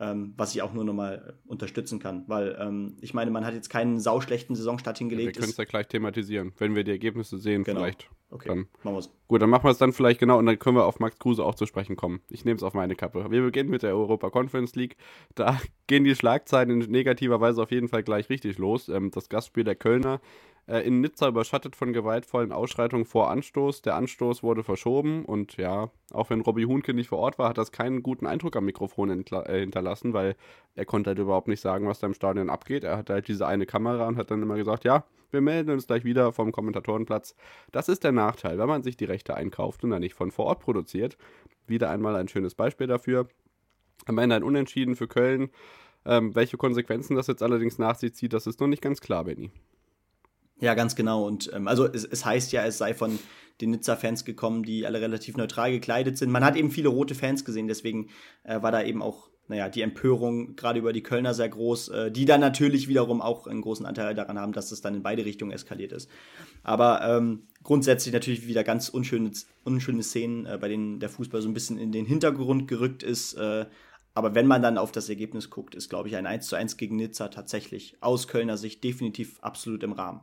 [0.00, 2.24] ähm, was ich auch nur nochmal äh, unterstützen kann.
[2.28, 5.28] Weil ähm, ich meine, man hat jetzt keinen sauschlechten Saisonstart hingelegt.
[5.28, 7.80] Ja, wir können es ja gleich thematisieren, wenn wir die Ergebnisse sehen, genau.
[7.80, 8.08] vielleicht.
[8.30, 8.68] Okay, dann.
[8.82, 9.10] machen wir es.
[9.26, 11.42] Gut, dann machen wir es dann vielleicht genau und dann können wir auf Max Kruse
[11.42, 12.20] auch zu sprechen kommen.
[12.28, 13.30] Ich nehme es auf meine Kappe.
[13.30, 14.96] Wir beginnen mit der Europa Conference League.
[15.34, 18.88] Da gehen die Schlagzeilen in negativer Weise auf jeden Fall gleich richtig los.
[18.88, 20.20] Ähm, das Gastspiel der Kölner
[20.68, 23.82] äh, in Nizza überschattet von gewaltvollen Ausschreitungen vor Anstoß.
[23.82, 27.58] Der Anstoß wurde verschoben und ja, auch wenn Robbie Huhnke nicht vor Ort war, hat
[27.58, 30.36] das keinen guten Eindruck am Mikrofon äh, hinterlassen, weil
[30.74, 32.84] er konnte halt überhaupt nicht sagen, was da im Stadion abgeht.
[32.84, 35.86] Er hatte halt diese eine Kamera und hat dann immer gesagt, ja, wir melden uns
[35.86, 37.34] gleich wieder vom Kommentatorenplatz.
[37.72, 40.46] Das ist der Nachteil, wenn man sich die Rechte einkauft und dann nicht von vor
[40.46, 41.16] Ort produziert.
[41.66, 43.28] Wieder einmal ein schönes Beispiel dafür.
[44.06, 45.50] Am Ende ein Unentschieden für Köln.
[46.04, 49.24] Ähm, welche Konsequenzen das jetzt allerdings nach sich zieht, das ist noch nicht ganz klar,
[49.24, 49.50] Benny.
[50.60, 51.26] Ja, ganz genau.
[51.26, 53.18] Und ähm, also es, es heißt ja, es sei von
[53.60, 56.30] den Nizza-Fans gekommen, die alle relativ neutral gekleidet sind.
[56.30, 58.08] Man hat eben viele rote Fans gesehen, deswegen
[58.44, 62.10] äh, war da eben auch, naja, die Empörung gerade über die Kölner sehr groß, äh,
[62.10, 65.24] die dann natürlich wiederum auch einen großen Anteil daran haben, dass es dann in beide
[65.24, 66.08] Richtungen eskaliert ist.
[66.62, 69.32] Aber ähm, grundsätzlich natürlich wieder ganz unschöne,
[69.64, 73.34] unschöne Szenen, äh, bei denen der Fußball so ein bisschen in den Hintergrund gerückt ist.
[73.34, 73.66] Äh,
[74.14, 76.76] aber wenn man dann auf das Ergebnis guckt, ist, glaube ich, ein 1 zu 1
[76.76, 80.20] gegen Nizza tatsächlich aus Kölner Sicht definitiv absolut im Rahmen.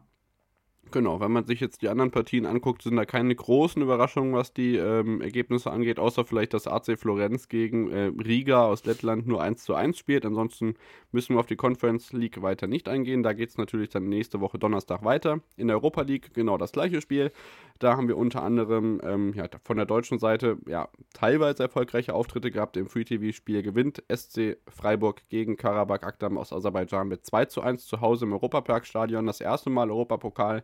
[0.95, 4.53] Genau, wenn man sich jetzt die anderen Partien anguckt, sind da keine großen Überraschungen, was
[4.53, 9.43] die ähm, Ergebnisse angeht, außer vielleicht, dass AC Florenz gegen äh, Riga aus Lettland nur
[9.43, 10.25] 1 zu 1 spielt.
[10.25, 10.75] Ansonsten
[11.11, 13.23] müssen wir auf die Conference League weiter nicht eingehen.
[13.23, 15.41] Da geht es natürlich dann nächste Woche Donnerstag weiter.
[15.57, 17.33] In der Europa League genau das gleiche Spiel.
[17.79, 22.51] Da haben wir unter anderem ähm, ja, von der deutschen Seite ja, teilweise erfolgreiche Auftritte
[22.51, 22.77] gehabt.
[22.77, 27.99] Im Free-TV-Spiel gewinnt SC Freiburg gegen Karabakh Akdam aus Aserbaidschan mit 2 zu 1 zu
[27.99, 29.25] Hause im Europaparkstadion.
[29.25, 30.63] Das erste Mal Europapokal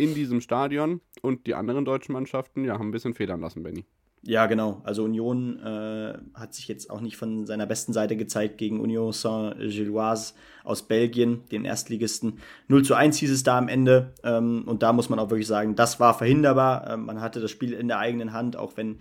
[0.00, 1.00] in diesem Stadion.
[1.22, 3.84] Und die anderen deutschen Mannschaften ja, haben ein bisschen federn lassen, Benny.
[4.22, 4.82] Ja, genau.
[4.84, 9.12] Also Union äh, hat sich jetzt auch nicht von seiner besten Seite gezeigt gegen Union
[9.12, 12.38] Saint-Gilloise aus Belgien, den Erstligisten.
[12.68, 14.12] 0 zu 1 hieß es da am Ende.
[14.22, 16.90] Ähm, und da muss man auch wirklich sagen, das war verhinderbar.
[16.90, 19.00] Ähm, man hatte das Spiel in der eigenen Hand, auch wenn,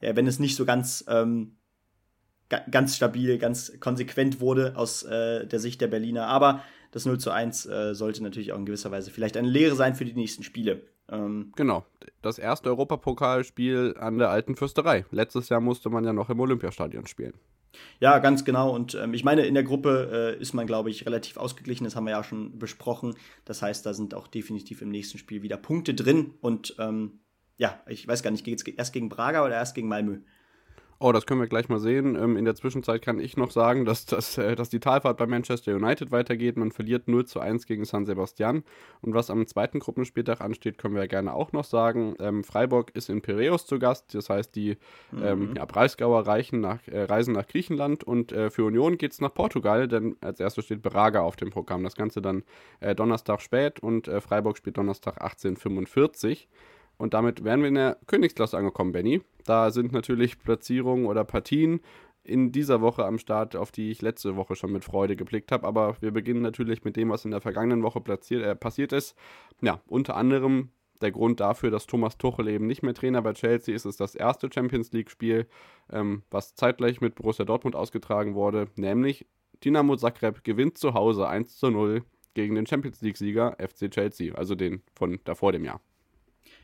[0.00, 1.52] ja, wenn es nicht so ganz, ähm,
[2.48, 6.26] ganz stabil, ganz konsequent wurde aus äh, der Sicht der Berliner.
[6.26, 6.62] Aber
[6.96, 9.94] das 0 zu 1 äh, sollte natürlich auch in gewisser Weise vielleicht eine Lehre sein
[9.94, 10.80] für die nächsten Spiele.
[11.10, 11.84] Ähm, genau,
[12.22, 15.04] das erste Europapokalspiel an der alten Fürsterei.
[15.10, 17.34] Letztes Jahr musste man ja noch im Olympiastadion spielen.
[18.00, 18.74] Ja, ganz genau.
[18.74, 21.84] Und ähm, ich meine, in der Gruppe äh, ist man, glaube ich, relativ ausgeglichen.
[21.84, 23.14] Das haben wir ja schon besprochen.
[23.44, 26.32] Das heißt, da sind auch definitiv im nächsten Spiel wieder Punkte drin.
[26.40, 27.20] Und ähm,
[27.58, 30.20] ja, ich weiß gar nicht, geht es erst gegen Braga oder erst gegen Malmö?
[30.98, 32.16] Oh, das können wir gleich mal sehen.
[32.16, 35.26] Ähm, in der Zwischenzeit kann ich noch sagen, dass, dass, äh, dass die Talfahrt bei
[35.26, 36.56] Manchester United weitergeht.
[36.56, 38.64] Man verliert 0 zu 1 gegen San Sebastian.
[39.02, 42.14] Und was am zweiten Gruppenspieltag ansteht, können wir ja gerne auch noch sagen.
[42.18, 44.14] Ähm, Freiburg ist in Piräus zu Gast.
[44.14, 45.24] Das heißt, die ähm, mhm.
[45.24, 48.02] ähm, ja, Breisgauer reichen nach, äh, reisen nach Griechenland.
[48.02, 51.50] Und äh, für Union geht es nach Portugal, denn als erstes steht Braga auf dem
[51.50, 51.84] Programm.
[51.84, 52.42] Das Ganze dann
[52.80, 56.46] äh, Donnerstag spät und äh, Freiburg spielt Donnerstag 18.45
[56.98, 59.22] und damit wären wir in der Königsklasse angekommen, Benny.
[59.44, 61.80] Da sind natürlich Platzierungen oder Partien
[62.24, 65.66] in dieser Woche am Start, auf die ich letzte Woche schon mit Freude geblickt habe.
[65.66, 69.14] Aber wir beginnen natürlich mit dem, was in der vergangenen Woche platziert, äh, passiert ist.
[69.60, 70.70] Ja, unter anderem
[71.00, 74.14] der Grund dafür, dass Thomas Tuchel eben nicht mehr Trainer bei Chelsea ist, ist das
[74.14, 75.46] erste Champions League-Spiel,
[75.92, 79.26] ähm, was zeitgleich mit Borussia Dortmund ausgetragen wurde, nämlich
[79.62, 82.02] Dinamo Zagreb gewinnt zu Hause 1 zu 0
[82.34, 85.80] gegen den Champions League-Sieger FC Chelsea, also den von davor dem Jahr.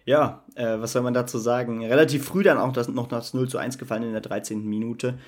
[0.05, 1.84] Ja, äh, was soll man dazu sagen?
[1.84, 4.64] Relativ früh dann auch das, noch das 0 zu 1 gefallen in der 13.
[4.64, 5.18] Minute.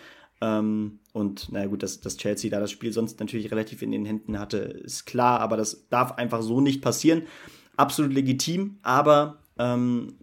[0.40, 4.04] Ähm, und naja gut, dass, dass Chelsea da das Spiel sonst natürlich relativ in den
[4.04, 7.22] Händen hatte, ist klar, aber das darf einfach so nicht passieren.
[7.76, 10.18] Absolut legitim, aber ähm,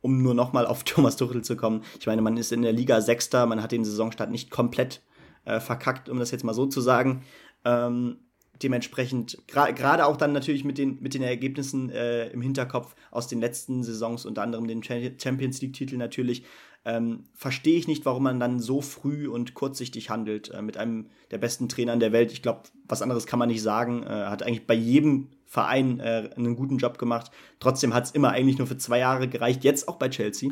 [0.00, 3.00] um nur nochmal auf Thomas Tuchel zu kommen, ich meine, man ist in der Liga
[3.00, 5.02] Sechster, man hat den Saisonstart nicht komplett
[5.44, 7.24] äh, verkackt, um das jetzt mal so zu sagen.
[7.64, 8.18] Ähm,
[8.62, 13.28] dementsprechend, gerade gra auch dann natürlich mit den, mit den Ergebnissen äh, im Hinterkopf aus
[13.28, 16.44] den letzten Saisons, unter anderem den Champions League-Titel natürlich,
[16.86, 21.10] ähm, verstehe ich nicht, warum man dann so früh und kurzsichtig handelt äh, mit einem
[21.32, 22.30] der besten Trainer der Welt.
[22.30, 24.04] Ich glaube, was anderes kann man nicht sagen.
[24.04, 27.32] Äh, hat eigentlich bei jedem Verein äh, einen guten Job gemacht.
[27.58, 30.50] Trotzdem hat es immer eigentlich nur für zwei Jahre gereicht, jetzt auch bei Chelsea.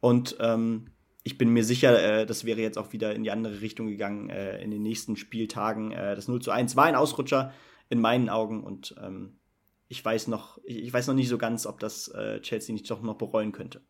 [0.00, 0.86] Und ähm,
[1.28, 4.30] ich bin mir sicher, äh, das wäre jetzt auch wieder in die andere Richtung gegangen
[4.30, 5.92] äh, in den nächsten Spieltagen.
[5.92, 7.52] Äh, das 0 zu 1 war ein Ausrutscher
[7.90, 9.38] in meinen Augen und ähm,
[9.88, 13.02] ich weiß noch, ich weiß noch nicht so ganz, ob das äh, Chelsea nicht doch
[13.02, 13.82] noch bereuen könnte.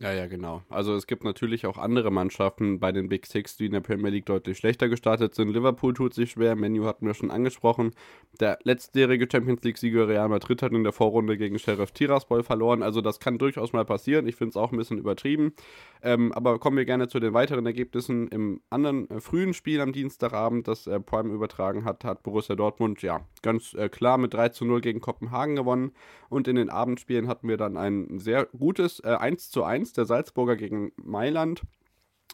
[0.00, 0.62] Ja, ja, genau.
[0.68, 4.10] Also es gibt natürlich auch andere Mannschaften bei den Big Six, die in der Premier
[4.10, 5.48] League deutlich schlechter gestartet sind.
[5.48, 7.90] Liverpool tut sich schwer, Menu hatten wir schon angesprochen.
[8.38, 12.84] Der letztjährige Champions League-Sieger Real Madrid hat in der Vorrunde gegen Sheriff Tiraspol verloren.
[12.84, 14.28] Also das kann durchaus mal passieren.
[14.28, 15.52] Ich finde es auch ein bisschen übertrieben.
[16.00, 18.28] Ähm, aber kommen wir gerne zu den weiteren Ergebnissen.
[18.28, 23.02] Im anderen äh, frühen Spiel am Dienstagabend, das äh, Prime übertragen hat, hat Borussia Dortmund
[23.02, 25.90] ja ganz äh, klar mit 3 zu 0 gegen Kopenhagen gewonnen.
[26.28, 30.04] Und in den Abendspielen hatten wir dann ein sehr gutes äh, 1 zu 1 der
[30.04, 31.62] Salzburger gegen Mailand.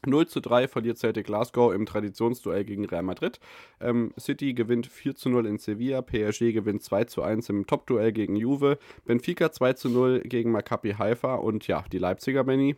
[0.07, 3.41] 0 zu 3 verliert Celtic Glasgow im Traditionsduell gegen Real Madrid.
[3.81, 6.03] Ähm, City gewinnt 4 zu 0 in Sevilla.
[6.03, 8.79] PSG gewinnt 2 zu 1 im Topduell gegen Juve.
[9.05, 11.37] Benfica 2 zu 0 gegen Maccabi Haifa.
[11.37, 12.77] Und ja, die Leipziger, Benny.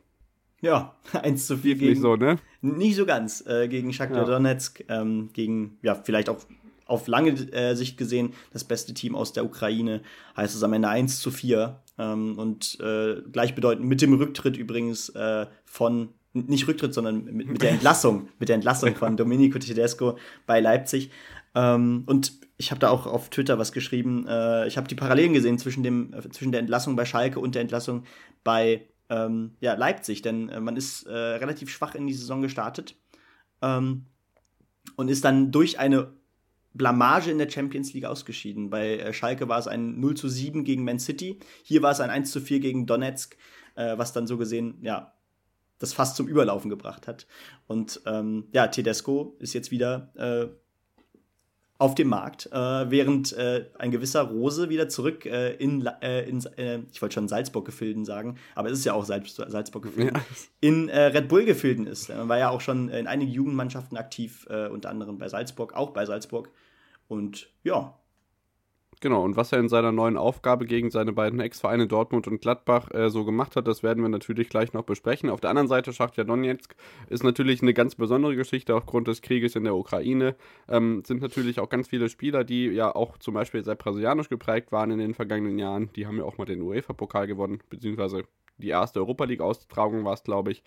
[0.60, 1.90] Ja, 1 zu 4 gegen.
[1.90, 2.36] Nicht so, ne?
[2.60, 3.44] Nicht so ganz.
[3.46, 4.24] Äh, gegen Shakhtar ja.
[4.24, 4.84] Donetsk.
[4.88, 6.38] Ähm, gegen, ja, vielleicht auch
[6.86, 10.02] auf lange äh, Sicht gesehen das beste Team aus der Ukraine.
[10.36, 11.82] Heißt es am Ende 1 zu 4.
[11.98, 17.62] Ähm, und äh, gleichbedeutend mit dem Rücktritt übrigens äh, von, nicht Rücktritt, sondern mit, mit
[17.62, 20.16] der Entlassung, mit der Entlassung von Domenico Tedesco
[20.46, 21.10] bei Leipzig.
[21.54, 24.26] Ähm, und ich habe da auch auf Twitter was geschrieben.
[24.28, 27.54] Äh, ich habe die Parallelen gesehen zwischen, dem, äh, zwischen der Entlassung bei Schalke und
[27.54, 28.04] der Entlassung
[28.44, 32.96] bei ähm, ja, Leipzig, denn äh, man ist äh, relativ schwach in die Saison gestartet
[33.62, 34.06] ähm,
[34.96, 36.12] und ist dann durch eine
[36.76, 38.70] Blamage in der Champions League ausgeschieden.
[38.70, 41.38] Bei äh, Schalke war es ein 0 zu 7 gegen Man City.
[41.62, 43.36] Hier war es ein 1 zu 4 gegen Donetsk,
[43.74, 45.12] äh, was dann so gesehen, ja,
[45.78, 47.26] das fast zum Überlaufen gebracht hat.
[47.66, 50.48] Und ähm, ja, Tedesco ist jetzt wieder äh,
[51.78, 56.38] auf dem Markt, äh, während äh, ein gewisser Rose wieder zurück äh, in, äh, in
[56.90, 60.22] ich wollte schon Salzburg-Gefilden sagen, aber es ist ja auch Salz, Salzburg-Gefilden, ja.
[60.60, 62.08] in Red Bull-Gefilden ist.
[62.08, 66.06] Er war ja auch schon in einigen Jugendmannschaften aktiv, unter anderem bei Salzburg, auch bei
[66.06, 66.50] Salzburg.
[67.08, 67.94] Und ja,
[69.00, 72.90] Genau, und was er in seiner neuen Aufgabe gegen seine beiden Ex-Vereine Dortmund und Gladbach
[72.94, 75.28] äh, so gemacht hat, das werden wir natürlich gleich noch besprechen.
[75.28, 76.74] Auf der anderen Seite, Schachtja Donetsk
[77.10, 80.34] ist natürlich eine ganz besondere Geschichte aufgrund des Krieges in der Ukraine.
[80.66, 84.72] Ähm, sind natürlich auch ganz viele Spieler, die ja auch zum Beispiel sehr brasilianisch geprägt
[84.72, 85.90] waren in den vergangenen Jahren.
[85.94, 88.24] Die haben ja auch mal den UEFA-Pokal gewonnen, beziehungsweise
[88.56, 90.62] die erste Europa League-Austragung war es, glaube ich.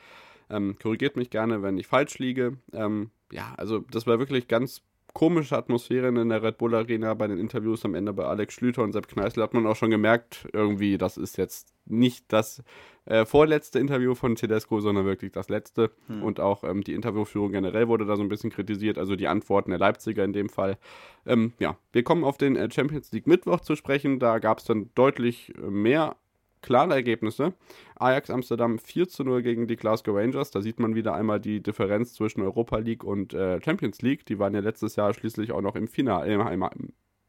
[0.52, 2.58] Ähm, korrigiert mich gerne, wenn ich falsch liege.
[2.74, 4.84] Ähm, ja, also das war wirklich ganz
[5.14, 8.84] komische Atmosphäre in der Red Bull Arena bei den Interviews am Ende bei Alex Schlüter
[8.84, 12.64] und Sepp Kneißl hat man auch schon gemerkt, irgendwie, das ist jetzt nicht das
[13.05, 15.91] äh, vorletzte Interview von Tedesco, sondern wirklich das letzte.
[16.07, 16.24] Hm.
[16.24, 19.72] Und auch ähm, die Interviewführung generell wurde da so ein bisschen kritisiert, also die Antworten
[19.72, 20.78] der Leipziger in dem Fall.
[21.26, 24.20] Ähm, ja, wir kommen auf den äh, Champions League Mittwoch zu sprechen.
[24.20, 26.16] Da gab es dann deutlich äh, mehr
[26.62, 27.53] klare Ergebnisse.
[27.95, 30.51] Ajax Amsterdam 4 zu 0 gegen die Glasgow Rangers.
[30.51, 34.26] Da sieht man wieder einmal die Differenz zwischen Europa League und äh, Champions League.
[34.26, 36.28] Die waren ja letztes Jahr schließlich auch noch im Finale.
[36.32, 36.38] Äh,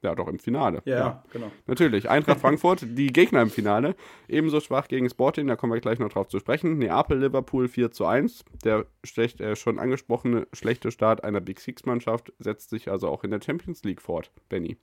[0.03, 0.81] ja, doch im Finale.
[0.87, 1.51] Ja, ja, genau.
[1.66, 2.09] Natürlich.
[2.09, 3.95] Eintracht Frankfurt, die Gegner im Finale.
[4.28, 6.78] Ebenso schwach gegen Sporting, da kommen wir gleich noch drauf zu sprechen.
[6.78, 8.45] Neapel, Liverpool 4 zu 1.
[8.64, 13.31] Der schlecht, äh, schon angesprochene schlechte Start einer Big Six-Mannschaft setzt sich also auch in
[13.31, 14.78] der Champions League fort, Benny.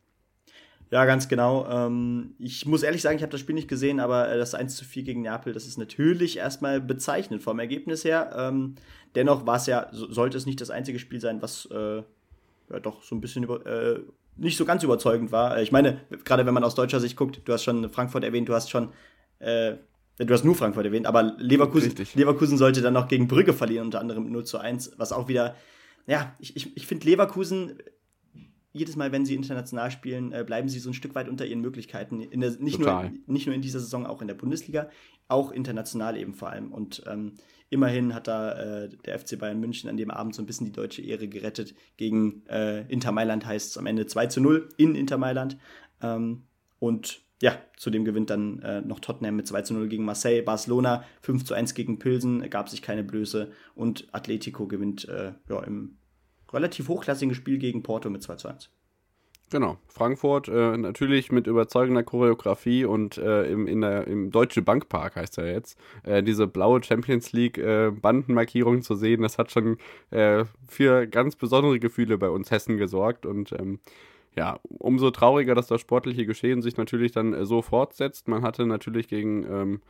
[0.90, 1.68] Ja, ganz genau.
[1.70, 4.76] Ähm, ich muss ehrlich sagen, ich habe das Spiel nicht gesehen, aber äh, das 1
[4.76, 8.34] zu 4 gegen Neapel, das ist natürlich erstmal bezeichnend vom Ergebnis her.
[8.38, 8.76] Ähm,
[9.16, 12.80] dennoch war es ja, so, sollte es nicht das einzige Spiel sein, was äh, ja,
[12.82, 14.00] doch so ein bisschen über, äh,
[14.38, 15.58] nicht so ganz überzeugend war.
[15.58, 18.48] Äh, ich meine, gerade wenn man aus deutscher Sicht guckt, du hast schon Frankfurt erwähnt,
[18.48, 18.90] du hast schon
[19.40, 19.76] äh,
[20.20, 24.00] Du hast nur Frankfurt erwähnt, aber Leverkusen, Leverkusen sollte dann noch gegen Brügge verlieren, unter
[24.00, 25.56] anderem 0 zu 1, was auch wieder,
[26.08, 27.78] ja, ich, ich, ich finde Leverkusen
[28.78, 31.62] jedes Mal, wenn sie international spielen, äh, bleiben sie so ein Stück weit unter ihren
[31.62, 32.20] Möglichkeiten.
[32.20, 34.90] Der, nicht, nur, nicht nur in dieser Saison, auch in der Bundesliga,
[35.28, 36.72] auch international eben vor allem.
[36.72, 37.34] Und ähm,
[37.70, 40.72] immerhin hat da äh, der FC Bayern München an dem Abend so ein bisschen die
[40.72, 41.76] deutsche Ehre gerettet.
[41.98, 45.58] Gegen äh, Inter Mailand heißt es am Ende 2 zu 0 in Inter Mailand.
[46.02, 46.44] Ähm,
[46.80, 50.42] und ja, zudem gewinnt dann äh, noch Tottenham mit 2 zu 0 gegen Marseille.
[50.42, 53.52] Barcelona 5 zu 1 gegen Pilsen, gab sich keine Blöße.
[53.76, 55.98] Und Atletico gewinnt äh, ja, im
[56.52, 58.70] relativ hochklassigen Spiel gegen Porto mit 2 zu 1.
[59.50, 65.16] Genau, Frankfurt äh, natürlich mit überzeugender Choreografie und äh, im, in der, im Deutsche Bankpark
[65.16, 69.78] heißt er jetzt, äh, diese blaue Champions League äh, Bandenmarkierung zu sehen, das hat schon
[70.10, 73.80] äh, für ganz besondere Gefühle bei uns Hessen gesorgt und ähm,
[74.36, 78.28] ja, umso trauriger, dass das sportliche Geschehen sich natürlich dann äh, so fortsetzt.
[78.28, 79.82] Man hatte natürlich gegen ähm,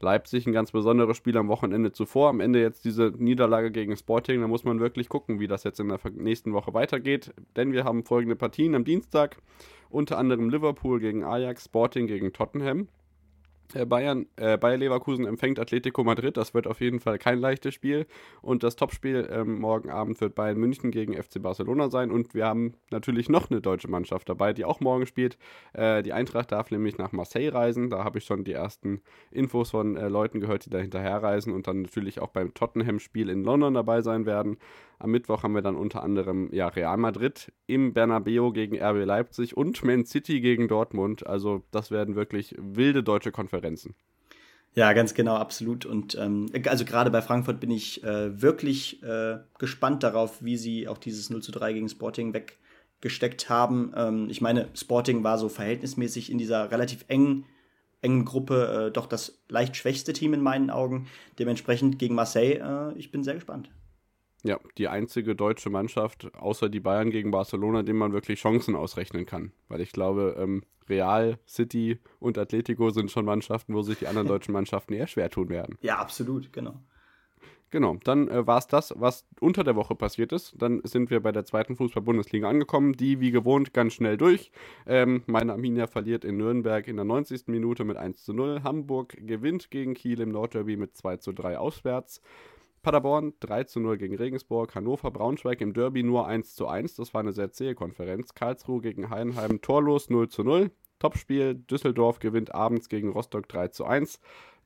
[0.00, 2.28] Leipzig ein ganz besonderes Spiel am Wochenende zuvor.
[2.28, 4.40] Am Ende jetzt diese Niederlage gegen Sporting.
[4.40, 7.32] Da muss man wirklich gucken, wie das jetzt in der nächsten Woche weitergeht.
[7.56, 9.38] Denn wir haben folgende Partien am Dienstag.
[9.88, 12.88] Unter anderem Liverpool gegen Ajax, Sporting gegen Tottenham.
[13.74, 16.36] Äh, Bayern, äh, Bayer Leverkusen empfängt Atletico Madrid.
[16.36, 18.06] Das wird auf jeden Fall kein leichtes Spiel.
[18.42, 22.10] Und das Topspiel ähm, morgen Abend wird Bayern München gegen FC Barcelona sein.
[22.10, 25.38] Und wir haben natürlich noch eine deutsche Mannschaft dabei, die auch morgen spielt.
[25.72, 27.90] Äh, die Eintracht darf nämlich nach Marseille reisen.
[27.90, 29.00] Da habe ich schon die ersten
[29.30, 33.28] Infos von äh, Leuten gehört, die da hinterher reisen und dann natürlich auch beim Tottenham-Spiel
[33.30, 34.58] in London dabei sein werden.
[34.98, 39.56] Am Mittwoch haben wir dann unter anderem ja, Real Madrid im Bernabeu gegen RB Leipzig
[39.56, 41.26] und Man City gegen Dortmund.
[41.26, 43.94] Also das werden wirklich wilde deutsche Konferenzen.
[44.74, 45.86] Ja, ganz genau, absolut.
[45.86, 50.86] Und ähm, also gerade bei Frankfurt bin ich äh, wirklich äh, gespannt darauf, wie sie
[50.86, 53.92] auch dieses 0 zu 3 gegen Sporting weggesteckt haben.
[53.96, 57.46] Ähm, ich meine, Sporting war so verhältnismäßig in dieser relativ engen
[58.02, 61.06] engen Gruppe äh, doch das leicht schwächste Team in meinen Augen.
[61.38, 63.70] Dementsprechend gegen Marseille, äh, ich bin sehr gespannt.
[64.46, 69.26] Ja, die einzige deutsche Mannschaft, außer die Bayern gegen Barcelona, dem man wirklich Chancen ausrechnen
[69.26, 69.52] kann.
[69.68, 74.28] Weil ich glaube, ähm, Real, City und Atletico sind schon Mannschaften, wo sich die anderen
[74.28, 75.78] deutschen Mannschaften eher schwer tun werden.
[75.80, 76.80] Ja, absolut, genau.
[77.70, 80.54] Genau, dann äh, war es das, was unter der Woche passiert ist.
[80.56, 84.52] Dann sind wir bei der zweiten Fußball-Bundesliga angekommen, die wie gewohnt ganz schnell durch.
[84.86, 87.48] Ähm, meine Arminia verliert in Nürnberg in der 90.
[87.48, 88.62] Minute mit 1 zu 0.
[88.62, 92.22] Hamburg gewinnt gegen Kiel im Nordderby mit 2 zu 3 auswärts.
[92.86, 96.94] Paderborn 3 zu 0 gegen Regensburg, Hannover, Braunschweig im Derby nur 1 zu 1.
[96.94, 98.32] Das war eine sehr zähe Konferenz.
[98.32, 100.70] Karlsruhe gegen Heidenheim torlos 0 zu 0.
[101.00, 104.20] Topspiel, Düsseldorf gewinnt abends gegen Rostock 3 zu 1.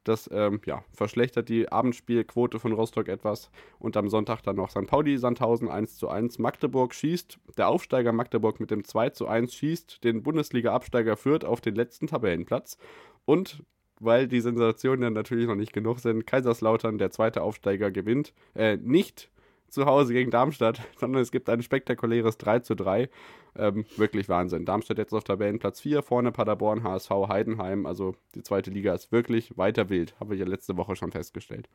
[0.05, 3.51] Das ähm, ja, verschlechtert die Abendspielquote von Rostock etwas.
[3.79, 4.87] Und am Sonntag dann noch St.
[4.87, 6.39] Pauli, Sandhausen 1 zu 1.
[6.41, 11.63] Magdeburg schießt, der Aufsteiger Magdeburg mit dem 2 zu 1 schießt den Bundesliga-Absteiger Fürth auf
[11.63, 12.77] den letzten Tabellenplatz.
[13.25, 13.63] Und
[14.01, 16.27] weil die Sensationen dann natürlich noch nicht genug sind.
[16.27, 18.33] Kaiserslautern, der zweite Aufsteiger, gewinnt.
[18.55, 19.31] Äh, nicht
[19.69, 23.09] zu Hause gegen Darmstadt, sondern es gibt ein spektakuläres 3 zu 3.
[23.57, 24.65] Ähm, wirklich Wahnsinn.
[24.65, 27.87] Darmstadt jetzt auf Tabellenplatz 4, vorne Paderborn, HSV, Heidenheim.
[27.87, 31.69] Also die zweite Liga ist wirklich weiter wild, habe ich ja letzte Woche schon festgestellt.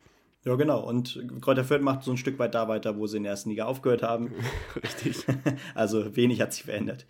[0.46, 0.88] Ja, genau.
[0.88, 3.50] Und Kräuter Fürth macht so ein Stück weit da weiter, wo sie in der ersten
[3.50, 4.32] Liga aufgehört haben.
[4.76, 5.26] Richtig.
[5.76, 7.06] also wenig hat sich verändert.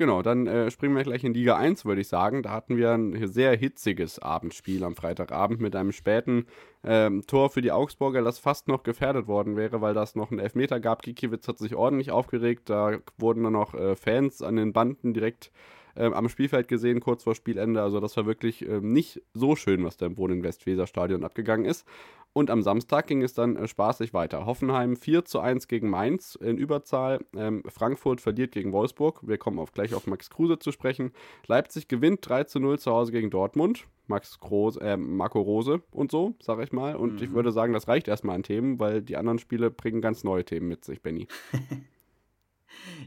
[0.00, 2.42] Genau, dann äh, springen wir gleich in Liga 1, würde ich sagen.
[2.42, 6.46] Da hatten wir ein sehr hitziges Abendspiel am Freitagabend mit einem späten
[6.82, 10.40] ähm, Tor für die Augsburger, das fast noch gefährdet worden wäre, weil das noch einen
[10.40, 11.02] Elfmeter gab.
[11.02, 12.70] Kikiewicz hat sich ordentlich aufgeregt.
[12.70, 15.50] Da wurden dann noch äh, Fans an den Banden direkt äh,
[15.94, 17.82] am Spielfeld gesehen, kurz vor Spielende.
[17.82, 21.86] Also das war wirklich äh, nicht so schön, was da im Wohnen-Westweser-Stadion abgegangen ist.
[22.32, 24.46] Und am Samstag ging es dann äh, spaßig weiter.
[24.46, 27.24] Hoffenheim 4 zu 1 gegen Mainz in Überzahl.
[27.34, 29.20] Ähm, Frankfurt verliert gegen Wolfsburg.
[29.26, 31.12] Wir kommen auf, gleich auf Max Kruse zu sprechen.
[31.48, 33.86] Leipzig gewinnt 3 zu 0 zu Hause gegen Dortmund.
[34.06, 36.94] Max Kruse, äh, Marco Rose und so, sag ich mal.
[36.94, 37.22] Und mhm.
[37.22, 40.44] ich würde sagen, das reicht erstmal an Themen, weil die anderen Spiele bringen ganz neue
[40.44, 41.26] Themen mit sich, Benny.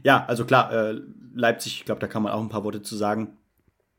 [0.02, 1.00] ja, also klar, äh,
[1.34, 3.36] Leipzig, ich glaube, da kann man auch ein paar Worte zu sagen.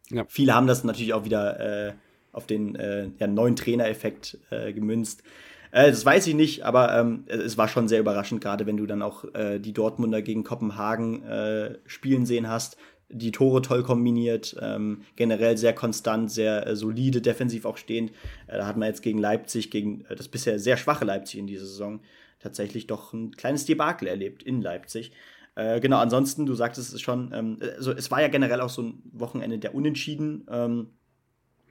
[0.10, 0.26] Ja.
[0.28, 1.94] Viele haben das natürlich auch wieder äh,
[2.32, 5.24] auf den äh, ja, neuen Trainereffekt äh, gemünzt.
[5.72, 8.86] Äh, das weiß ich nicht, aber ähm, es war schon sehr überraschend, gerade wenn du
[8.86, 12.78] dann auch äh, die Dortmunder gegen Kopenhagen äh, spielen sehen hast.
[13.10, 18.12] Die Tore toll kombiniert, ähm, generell sehr konstant, sehr solide, defensiv auch stehend.
[18.48, 22.00] da hat man jetzt gegen Leipzig, gegen das bisher sehr schwache Leipzig in dieser Saison,
[22.40, 25.12] tatsächlich doch ein kleines Debakel erlebt in Leipzig.
[25.56, 28.82] Äh, genau, ansonsten, du sagtest es schon, ähm, also es war ja generell auch so
[28.82, 30.46] ein Wochenende der Unentschieden.
[30.50, 30.88] Ähm,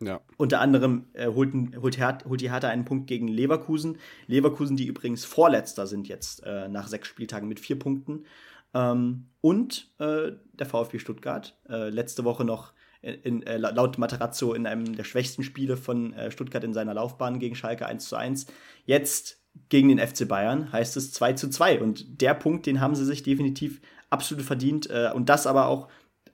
[0.00, 0.20] ja.
[0.36, 3.98] Unter anderem äh, holt, holt, Her holt die Hertha einen Punkt gegen Leverkusen.
[4.26, 8.24] Leverkusen, die übrigens Vorletzter sind jetzt äh, nach sechs Spieltagen mit vier Punkten.
[8.72, 12.72] Ähm, und äh, der VfB Stuttgart, äh, letzte Woche noch
[13.02, 17.54] in, äh, laut Materazzo in einem der schwächsten Spiele von Stuttgart in seiner Laufbahn gegen
[17.54, 18.46] Schalke 1 zu 1.
[18.86, 21.80] Jetzt gegen den FC Bayern heißt es 2 zu 2.
[21.80, 23.80] Und der Punkt, den haben sie sich definitiv
[24.10, 24.88] absolut verdient.
[25.14, 25.88] und das aber auch,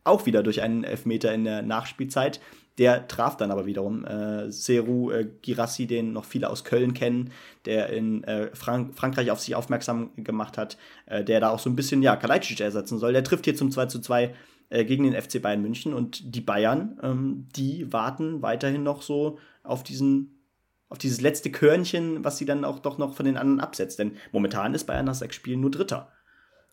[0.05, 2.41] auch wieder durch einen Elfmeter in der Nachspielzeit.
[2.81, 7.31] Der traf dann aber wiederum äh, Seru äh, Girassi, den noch viele aus Köln kennen,
[7.67, 11.69] der in äh, Frank Frankreich auf sich aufmerksam gemacht hat, äh, der da auch so
[11.69, 13.13] ein bisschen ja, Kalajdzic ersetzen soll.
[13.13, 14.35] Der trifft hier zum 2 zu 2
[14.71, 19.39] äh, gegen den FC Bayern München und die Bayern, ähm, die warten weiterhin noch so
[19.63, 20.40] auf diesen
[20.91, 23.99] auf dieses letzte Körnchen, was sie dann auch doch noch von den anderen absetzt.
[23.99, 26.13] Denn momentan ist Bayern nach sechs Spielen nur Dritter.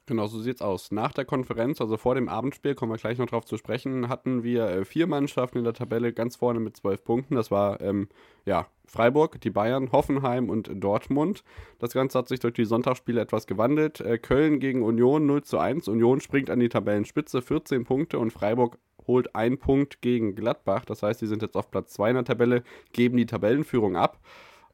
[0.07, 0.89] Genau, so sieht's aus.
[0.91, 4.41] Nach der Konferenz, also vor dem Abendspiel, kommen wir gleich noch drauf zu sprechen, hatten
[4.41, 7.35] wir äh, vier Mannschaften in der Tabelle ganz vorne mit zwölf Punkten.
[7.35, 8.07] Das war ähm,
[8.45, 11.43] ja Freiburg, die Bayern, Hoffenheim und Dortmund.
[11.79, 13.99] Das Ganze hat sich durch die Sonntagsspiele etwas gewandelt.
[13.99, 15.89] Äh, Köln gegen Union 0 zu 1.
[15.89, 18.77] Union springt an die Tabellenspitze, 14 Punkte und Freiburg
[19.07, 20.85] holt einen Punkt gegen Gladbach.
[20.85, 24.19] Das heißt, die sind jetzt auf Platz 2 in der Tabelle, geben die Tabellenführung ab.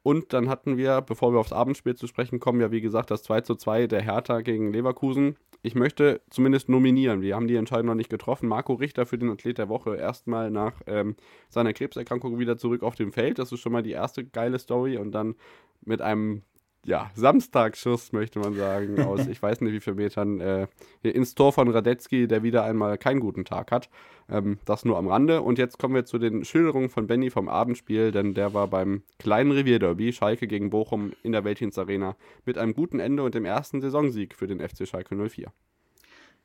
[0.02, 3.22] Und dann hatten wir, bevor wir aufs Abendspiel zu sprechen kommen, ja wie gesagt das
[3.22, 5.36] 2 zu 2 der Hertha gegen Leverkusen.
[5.62, 7.22] Ich möchte zumindest nominieren.
[7.22, 8.46] Wir haben die Entscheidung noch nicht getroffen.
[8.46, 11.16] Marco Richter für den Athlet der Woche erstmal nach ähm,
[11.48, 13.38] seiner Krebserkrankung wieder zurück auf dem Feld.
[13.38, 14.98] Das ist schon mal die erste geile Story.
[14.98, 15.36] Und dann
[15.80, 16.42] mit einem
[16.84, 20.66] ja, Samstagsschuss, möchte man sagen, aus ich weiß nicht wie viel Metern äh,
[21.02, 23.88] ins Tor von Radetzky, der wieder einmal keinen guten Tag hat.
[24.28, 25.42] Ähm, das nur am Rande.
[25.42, 29.02] Und jetzt kommen wir zu den Schilderungen von Benny vom Abendspiel, denn der war beim
[29.18, 33.44] kleinen Revierderby Schalke gegen Bochum in der Weltdienst Arena mit einem guten Ende und dem
[33.44, 35.52] ersten Saisonsieg für den FC Schalke 04.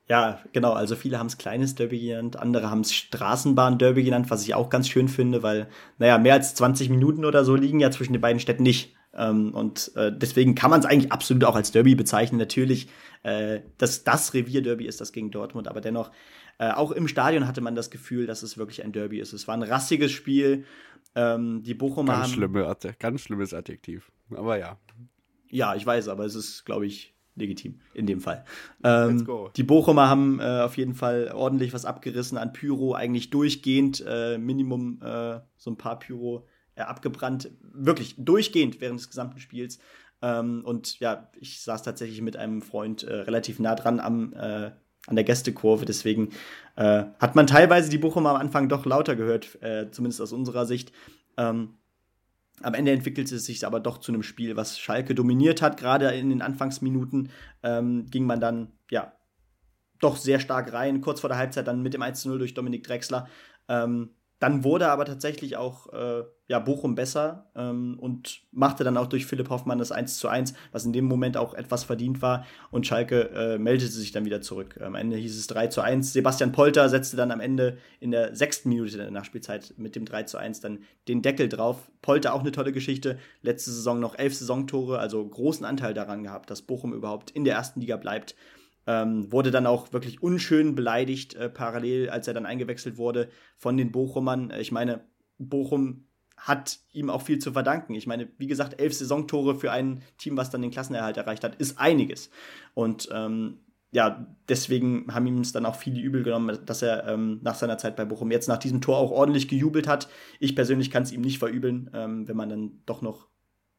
[0.10, 0.74] Ja, genau.
[0.74, 4.72] Also viele haben es kleines Derby genannt, andere haben es Straßenbahn-Derby genannt, was ich auch
[4.72, 5.70] ganz schön finde, weil,
[6.00, 8.96] naja, mehr als 20 Minuten oder so liegen ja zwischen den beiden Städten nicht.
[9.14, 12.38] Ähm, und äh, deswegen kann man es eigentlich absolut auch als Derby bezeichnen.
[12.38, 12.90] Natürlich,
[13.24, 16.12] äh, dass das Revier-Derby ist das gegen Dortmund, aber dennoch,
[16.60, 19.34] äh, auch im Stadion hatte man das Gefühl, dass es wirklich ein Derby ist.
[19.34, 20.66] Es war ein rassiges Spiel.
[21.16, 24.12] Ähm, die Bochumer ganz, schlimme, ganz schlimmes Adjektiv.
[24.36, 24.78] Aber ja.
[25.50, 28.46] Ja, ich weiß, aber es ist, glaube ich, legitim in dem Fall.
[28.84, 34.04] Ähm, die Bochumer haben äh, auf jeden Fall ordentlich was abgerissen an Pyro, eigentlich durchgehend,
[34.08, 36.46] äh, Minimum äh, so ein paar Pyro
[36.88, 39.80] abgebrannt, wirklich durchgehend während des gesamten Spiels.
[40.22, 44.72] Ähm, und ja, ich saß tatsächlich mit einem Freund äh, relativ nah dran am, äh,
[45.08, 46.30] an der Gästekurve, deswegen
[46.76, 50.66] äh, hat man teilweise die Bochum am Anfang doch lauter gehört, äh, zumindest aus unserer
[50.66, 50.92] Sicht.
[51.38, 51.76] Ähm,
[52.62, 55.78] am Ende entwickelte es sich aber doch zu einem Spiel, was Schalke dominiert hat.
[55.78, 57.30] Gerade in den Anfangsminuten
[57.64, 59.14] ähm, ging man dann, ja,
[60.00, 61.02] doch sehr stark rein.
[61.02, 63.28] Kurz vor der Halbzeit dann mit dem 1-0 durch Dominik Drexler.
[63.68, 69.08] Ähm, dann wurde aber tatsächlich auch äh, ja, Bochum besser ähm, und machte dann auch
[69.08, 72.46] durch Philipp Hoffmann das 1 zu 1, was in dem Moment auch etwas verdient war.
[72.72, 74.80] Und Schalke äh, meldete sich dann wieder zurück.
[74.82, 76.14] Am Ende hieß es 3 zu 1.
[76.14, 80.24] Sebastian Polter setzte dann am Ende in der sechsten Minute der Nachspielzeit mit dem 3
[80.24, 81.92] zu 1 dann den Deckel drauf.
[82.02, 83.20] Polter auch eine tolle Geschichte.
[83.42, 87.56] Letzte Saison noch elf Saisontore, also großen Anteil daran gehabt, dass Bochum überhaupt in der
[87.56, 88.36] ersten Liga bleibt.
[88.90, 93.78] Ähm, wurde dann auch wirklich unschön beleidigt, äh, parallel, als er dann eingewechselt wurde von
[93.78, 94.50] den Bochumern.
[94.50, 95.02] Äh, ich meine,
[95.38, 97.94] Bochum hat ihm auch viel zu verdanken.
[97.94, 101.56] Ich meine, wie gesagt, elf Saisontore für ein Team, was dann den Klassenerhalt erreicht hat,
[101.56, 102.32] ist einiges.
[102.74, 103.60] Und ähm,
[103.92, 107.78] ja, deswegen haben ihm es dann auch viele übel genommen, dass er ähm, nach seiner
[107.78, 110.10] Zeit bei Bochum jetzt nach diesem Tor auch ordentlich gejubelt hat.
[110.40, 113.29] Ich persönlich kann es ihm nicht verübeln, ähm, wenn man dann doch noch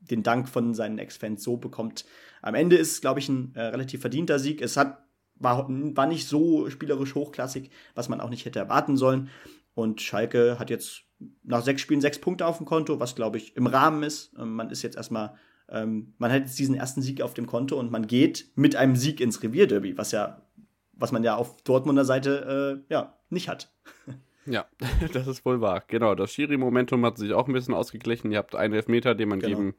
[0.00, 2.04] den Dank von seinen Ex-Fans so bekommt.
[2.42, 4.62] Am Ende ist es, glaube ich, ein äh, relativ verdienter Sieg.
[4.62, 5.04] Es hat,
[5.36, 9.28] war, war nicht so spielerisch hochklassig, was man auch nicht hätte erwarten sollen.
[9.74, 11.02] Und Schalke hat jetzt
[11.42, 14.32] nach sechs Spielen sechs Punkte auf dem Konto, was, glaube ich, im Rahmen ist.
[14.38, 15.34] Ähm, man ist jetzt erstmal,
[15.68, 18.96] ähm, man hat jetzt diesen ersten Sieg auf dem Konto und man geht mit einem
[18.96, 20.42] Sieg ins Revierderby, was ja,
[20.92, 23.72] was man ja auf Dortmunder Seite äh, ja, nicht hat.
[24.50, 24.66] Ja,
[25.12, 25.82] das ist wohl wahr.
[25.86, 28.32] Genau, das Schiri-Momentum hat sich auch ein bisschen ausgeglichen.
[28.32, 29.56] Ihr habt einen Elfmeter, den man genau.
[29.56, 29.74] geben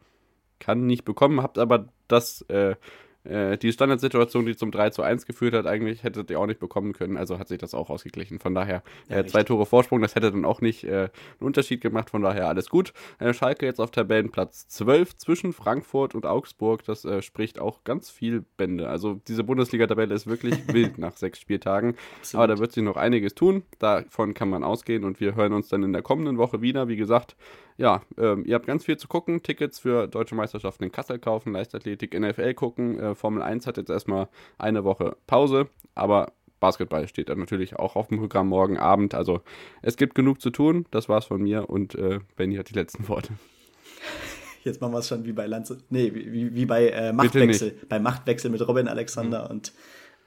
[0.59, 2.75] kann, nicht bekommen, habt aber das äh,
[3.23, 6.59] äh, die Standardsituation, die zum 3 zu 1 geführt hat, eigentlich hättet ihr auch nicht
[6.59, 7.17] bekommen können.
[7.17, 8.39] Also hat sich das auch ausgeglichen.
[8.39, 11.09] Von daher ja, äh, zwei Tore Vorsprung, das hätte dann auch nicht äh, einen
[11.39, 12.09] Unterschied gemacht.
[12.09, 12.93] Von daher alles gut.
[13.19, 16.83] Äh, Schalke jetzt auf Tabellenplatz 12 zwischen Frankfurt und Augsburg.
[16.85, 18.89] Das spricht auch ganz viel Bände.
[18.89, 21.95] Also diese Bundesliga-Tabelle ist wirklich wild nach sechs Spieltagen.
[22.19, 22.43] Absolut.
[22.43, 23.63] Aber da wird sich noch einiges tun.
[23.79, 25.03] Davon kann man ausgehen.
[25.03, 26.87] Und wir hören uns dann in der kommenden Woche wieder.
[26.87, 27.35] Wie gesagt,
[27.77, 29.43] ja, ähm, ihr habt ganz viel zu gucken.
[29.43, 32.99] Tickets für deutsche Meisterschaften in Kassel kaufen, Leichtathletik, NFL gucken.
[32.99, 37.95] Äh, Formel 1 hat jetzt erstmal eine Woche Pause, aber Basketball steht dann natürlich auch
[37.95, 39.13] auf dem Programm morgen Abend.
[39.13, 39.41] Also
[39.81, 40.85] es gibt genug zu tun.
[40.91, 43.33] Das war's von mir und äh, Benny hat die letzten Worte.
[44.63, 45.79] Jetzt machen wir es schon wie bei Lanze.
[45.89, 47.73] Nee, wie, wie bei äh, Machtwechsel.
[47.89, 49.51] Bei Machtwechsel mit Robin Alexander mhm.
[49.51, 49.73] und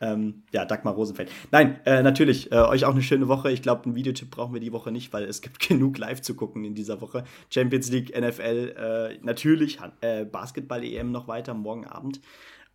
[0.00, 1.30] ähm, ja, Dagmar Rosenfeld.
[1.50, 3.50] Nein, äh, natürlich, äh, euch auch eine schöne Woche.
[3.50, 6.34] Ich glaube, einen Videotipp brauchen wir die Woche nicht, weil es gibt genug live zu
[6.34, 7.24] gucken in dieser Woche.
[7.50, 12.20] Champions League, NFL, äh, natürlich äh, Basketball-EM noch weiter morgen Abend.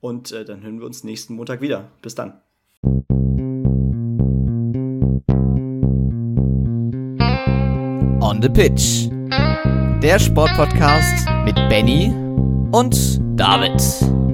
[0.02, 1.90] Und äh, dann hören wir uns nächsten Montag wieder.
[2.02, 2.42] Bis dann.
[8.22, 9.10] On the Pitch.
[10.02, 12.14] Der Sportpodcast mit Benny
[12.72, 14.29] und David.